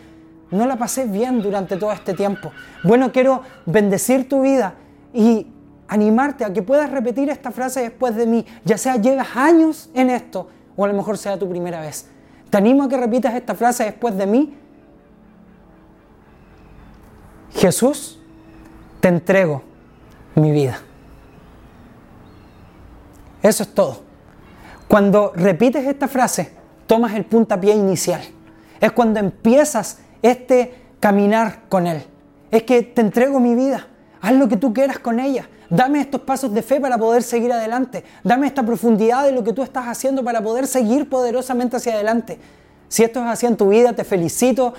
no 0.52 0.66
la 0.68 0.78
pasé 0.78 1.06
bien 1.06 1.42
durante 1.42 1.78
todo 1.78 1.92
este 1.92 2.14
tiempo. 2.14 2.52
Bueno, 2.84 3.12
quiero 3.12 3.42
bendecir 3.66 4.28
tu 4.28 4.42
vida 4.42 4.76
y 5.14 5.48
animarte 5.88 6.44
a 6.44 6.54
que 6.54 6.64
puedas 6.64 6.90
repetir 6.90 7.30
esta 7.30 7.52
frase 7.52 7.82
después 7.82 8.16
de 8.16 8.26
mí, 8.26 8.46
ya 8.66 8.78
sea 8.78 8.98
llevas 8.98 9.36
años 9.36 9.90
en 9.94 10.10
esto 10.10 10.48
o 10.76 10.86
a 10.86 10.88
lo 10.88 10.94
mejor 10.94 11.18
sea 11.18 11.38
tu 11.38 11.48
primera 11.48 11.82
vez. 11.82 12.08
Te 12.50 12.58
animo 12.58 12.84
a 12.84 12.90
que 12.90 12.98
repitas 12.98 13.34
esta 13.36 13.56
frase 13.56 13.84
después 13.84 14.16
de 14.16 14.26
mí. 14.26 14.58
Jesús, 17.52 18.20
te 19.00 19.08
entrego 19.08 19.73
mi 20.36 20.52
vida. 20.52 20.80
Eso 23.42 23.64
es 23.64 23.74
todo. 23.74 24.02
Cuando 24.88 25.34
repites 25.36 25.86
esta 25.86 26.08
frase, 26.08 26.52
tomas 26.88 27.14
el 27.14 27.26
puntapié 27.26 27.74
inicial. 27.76 28.22
Es 28.80 28.92
cuando 28.92 29.20
empiezas 29.20 30.00
este 30.22 30.76
caminar 31.00 31.64
con 31.70 31.88
Él. 31.88 32.04
Es 32.52 32.64
que 32.64 32.82
te 32.84 33.02
entrego 33.02 33.40
mi 33.40 33.56
vida. 33.56 33.88
Haz 34.22 34.34
lo 34.34 34.48
que 34.48 34.58
tú 34.58 34.74
quieras 34.74 35.00
con 35.00 35.20
ella. 35.20 35.50
Dame 35.70 36.00
estos 36.00 36.22
pasos 36.22 36.54
de 36.54 36.62
fe 36.62 36.80
para 36.80 36.98
poder 36.98 37.24
seguir 37.24 37.52
adelante. 37.52 38.04
Dame 38.24 38.48
esta 38.48 38.64
profundidad 38.64 39.26
de 39.26 39.32
lo 39.32 39.44
que 39.44 39.54
tú 39.54 39.64
estás 39.64 39.88
haciendo 39.88 40.24
para 40.24 40.42
poder 40.42 40.68
seguir 40.68 41.10
poderosamente 41.10 41.78
hacia 41.78 41.94
adelante. 41.94 42.40
Si 42.88 43.04
esto 43.04 43.22
es 43.22 43.26
así 43.26 43.48
en 43.48 43.58
tu 43.58 43.70
vida, 43.70 43.94
te 43.94 44.04
felicito. 44.04 44.74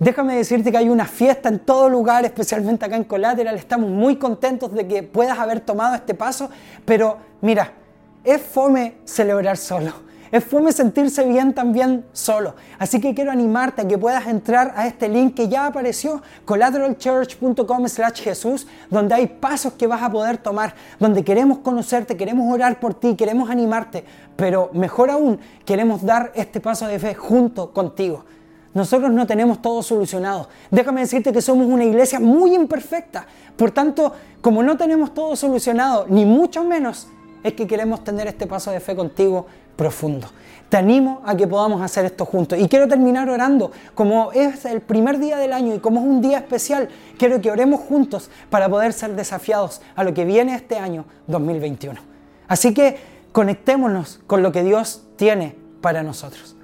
Déjame 0.00 0.36
decirte 0.36 0.70
que 0.70 0.78
hay 0.78 0.88
una 0.88 1.06
fiesta 1.06 1.48
en 1.48 1.58
todo 1.58 1.88
lugar, 1.88 2.24
especialmente 2.24 2.84
acá 2.84 2.94
en 2.94 3.02
Collateral. 3.02 3.56
Estamos 3.56 3.90
muy 3.90 4.14
contentos 4.16 4.72
de 4.72 4.86
que 4.86 5.02
puedas 5.02 5.38
haber 5.38 5.58
tomado 5.58 5.96
este 5.96 6.14
paso, 6.14 6.48
pero 6.84 7.18
mira, 7.40 7.72
es 8.22 8.40
fome 8.40 8.98
celebrar 9.04 9.56
solo. 9.56 9.92
Es 10.30 10.44
fome 10.44 10.72
sentirse 10.72 11.24
bien 11.24 11.52
también 11.52 12.04
solo. 12.12 12.54
Así 12.78 13.00
que 13.00 13.14
quiero 13.14 13.32
animarte 13.32 13.82
a 13.82 13.88
que 13.88 13.98
puedas 13.98 14.26
entrar 14.26 14.72
a 14.76 14.86
este 14.86 15.08
link 15.08 15.34
que 15.34 15.48
ya 15.48 15.66
apareció, 15.66 16.22
collateralchurch.com 16.44 17.88
slash 17.88 18.20
Jesús, 18.20 18.68
donde 18.90 19.14
hay 19.14 19.26
pasos 19.26 19.72
que 19.72 19.86
vas 19.86 20.02
a 20.02 20.12
poder 20.12 20.36
tomar, 20.36 20.74
donde 21.00 21.24
queremos 21.24 21.58
conocerte, 21.58 22.16
queremos 22.16 22.52
orar 22.52 22.78
por 22.78 22.94
ti, 22.94 23.16
queremos 23.16 23.50
animarte, 23.50 24.04
pero 24.36 24.70
mejor 24.74 25.10
aún, 25.10 25.40
queremos 25.64 26.04
dar 26.04 26.30
este 26.34 26.60
paso 26.60 26.86
de 26.86 26.98
fe 26.98 27.14
junto 27.14 27.72
contigo. 27.72 28.24
Nosotros 28.74 29.10
no 29.10 29.26
tenemos 29.26 29.62
todo 29.62 29.82
solucionado. 29.82 30.48
Déjame 30.70 31.00
decirte 31.00 31.32
que 31.32 31.42
somos 31.42 31.66
una 31.66 31.84
iglesia 31.84 32.20
muy 32.20 32.54
imperfecta. 32.54 33.26
Por 33.56 33.70
tanto, 33.70 34.12
como 34.40 34.62
no 34.62 34.76
tenemos 34.76 35.14
todo 35.14 35.34
solucionado, 35.36 36.06
ni 36.08 36.24
mucho 36.24 36.64
menos, 36.64 37.08
es 37.42 37.54
que 37.54 37.66
queremos 37.66 38.04
tener 38.04 38.26
este 38.26 38.46
paso 38.46 38.70
de 38.70 38.80
fe 38.80 38.94
contigo 38.94 39.46
profundo. 39.76 40.28
Te 40.68 40.76
animo 40.76 41.22
a 41.24 41.34
que 41.34 41.46
podamos 41.46 41.80
hacer 41.80 42.04
esto 42.04 42.26
juntos. 42.26 42.58
Y 42.58 42.68
quiero 42.68 42.86
terminar 42.88 43.30
orando. 43.30 43.72
Como 43.94 44.32
es 44.32 44.64
el 44.66 44.82
primer 44.82 45.18
día 45.18 45.38
del 45.38 45.52
año 45.52 45.74
y 45.74 45.78
como 45.78 46.00
es 46.00 46.06
un 46.06 46.20
día 46.20 46.38
especial, 46.38 46.88
quiero 47.16 47.40
que 47.40 47.50
oremos 47.50 47.80
juntos 47.80 48.30
para 48.50 48.68
poder 48.68 48.92
ser 48.92 49.14
desafiados 49.16 49.80
a 49.96 50.04
lo 50.04 50.12
que 50.12 50.24
viene 50.24 50.54
este 50.54 50.76
año 50.76 51.06
2021. 51.26 51.98
Así 52.48 52.74
que 52.74 52.98
conectémonos 53.32 54.20
con 54.26 54.42
lo 54.42 54.52
que 54.52 54.62
Dios 54.62 55.04
tiene 55.16 55.56
para 55.80 56.02
nosotros. 56.02 56.56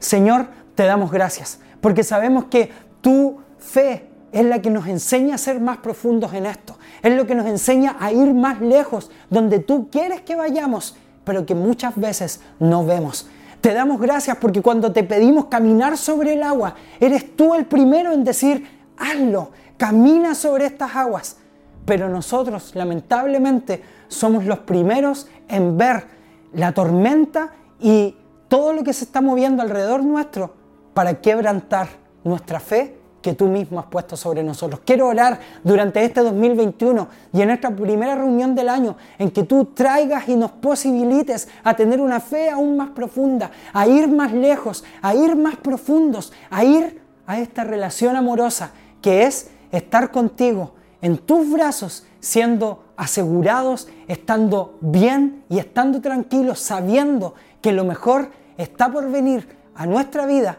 Señor, 0.00 0.48
te 0.74 0.84
damos 0.84 1.10
gracias, 1.10 1.58
porque 1.80 2.04
sabemos 2.04 2.46
que 2.46 2.70
tu 3.00 3.38
fe 3.58 4.08
es 4.32 4.44
la 4.44 4.62
que 4.62 4.70
nos 4.70 4.86
enseña 4.86 5.34
a 5.34 5.38
ser 5.38 5.60
más 5.60 5.78
profundos 5.78 6.32
en 6.32 6.46
esto, 6.46 6.78
es 7.02 7.14
lo 7.14 7.26
que 7.26 7.34
nos 7.34 7.46
enseña 7.46 7.96
a 8.00 8.12
ir 8.12 8.32
más 8.32 8.60
lejos, 8.60 9.10
donde 9.28 9.58
tú 9.58 9.90
quieres 9.90 10.22
que 10.22 10.36
vayamos, 10.36 10.96
pero 11.24 11.44
que 11.44 11.54
muchas 11.54 11.94
veces 11.96 12.40
no 12.58 12.84
vemos. 12.84 13.28
Te 13.60 13.74
damos 13.74 14.00
gracias 14.00 14.36
porque 14.38 14.60
cuando 14.60 14.92
te 14.92 15.04
pedimos 15.04 15.44
caminar 15.44 15.96
sobre 15.96 16.32
el 16.32 16.42
agua, 16.42 16.74
eres 16.98 17.36
tú 17.36 17.54
el 17.54 17.66
primero 17.66 18.12
en 18.12 18.24
decir, 18.24 18.66
hazlo, 18.96 19.50
camina 19.76 20.34
sobre 20.34 20.66
estas 20.66 20.96
aguas. 20.96 21.36
Pero 21.84 22.08
nosotros, 22.08 22.74
lamentablemente, 22.74 23.82
somos 24.08 24.46
los 24.46 24.60
primeros 24.60 25.28
en 25.48 25.76
ver 25.76 26.06
la 26.54 26.72
tormenta 26.72 27.52
y 27.80 28.16
todo 28.48 28.72
lo 28.72 28.82
que 28.82 28.92
se 28.92 29.04
está 29.04 29.20
moviendo 29.20 29.62
alrededor 29.62 30.02
nuestro 30.02 30.61
para 30.94 31.20
quebrantar 31.20 31.88
nuestra 32.24 32.60
fe 32.60 33.02
que 33.22 33.34
tú 33.34 33.46
mismo 33.46 33.78
has 33.78 33.86
puesto 33.86 34.16
sobre 34.16 34.42
nosotros. 34.42 34.80
Quiero 34.84 35.06
orar 35.06 35.38
durante 35.62 36.04
este 36.04 36.20
2021 36.20 37.08
y 37.32 37.40
en 37.40 37.50
esta 37.50 37.70
primera 37.70 38.16
reunión 38.16 38.54
del 38.54 38.68
año 38.68 38.96
en 39.18 39.30
que 39.30 39.44
tú 39.44 39.66
traigas 39.66 40.28
y 40.28 40.36
nos 40.36 40.50
posibilites 40.50 41.48
a 41.62 41.74
tener 41.74 42.00
una 42.00 42.20
fe 42.20 42.50
aún 42.50 42.76
más 42.76 42.90
profunda, 42.90 43.50
a 43.72 43.86
ir 43.86 44.08
más 44.08 44.32
lejos, 44.32 44.84
a 45.00 45.14
ir 45.14 45.36
más 45.36 45.56
profundos, 45.56 46.32
a 46.50 46.64
ir 46.64 47.00
a 47.26 47.38
esta 47.38 47.64
relación 47.64 48.16
amorosa 48.16 48.72
que 49.00 49.22
es 49.22 49.50
estar 49.70 50.10
contigo 50.10 50.74
en 51.00 51.18
tus 51.18 51.50
brazos, 51.50 52.04
siendo 52.20 52.84
asegurados, 52.96 53.88
estando 54.06 54.78
bien 54.80 55.44
y 55.48 55.58
estando 55.58 56.00
tranquilos, 56.00 56.60
sabiendo 56.60 57.34
que 57.60 57.72
lo 57.72 57.84
mejor 57.84 58.30
está 58.56 58.90
por 58.90 59.10
venir 59.10 59.48
a 59.74 59.86
nuestra 59.86 60.26
vida. 60.26 60.58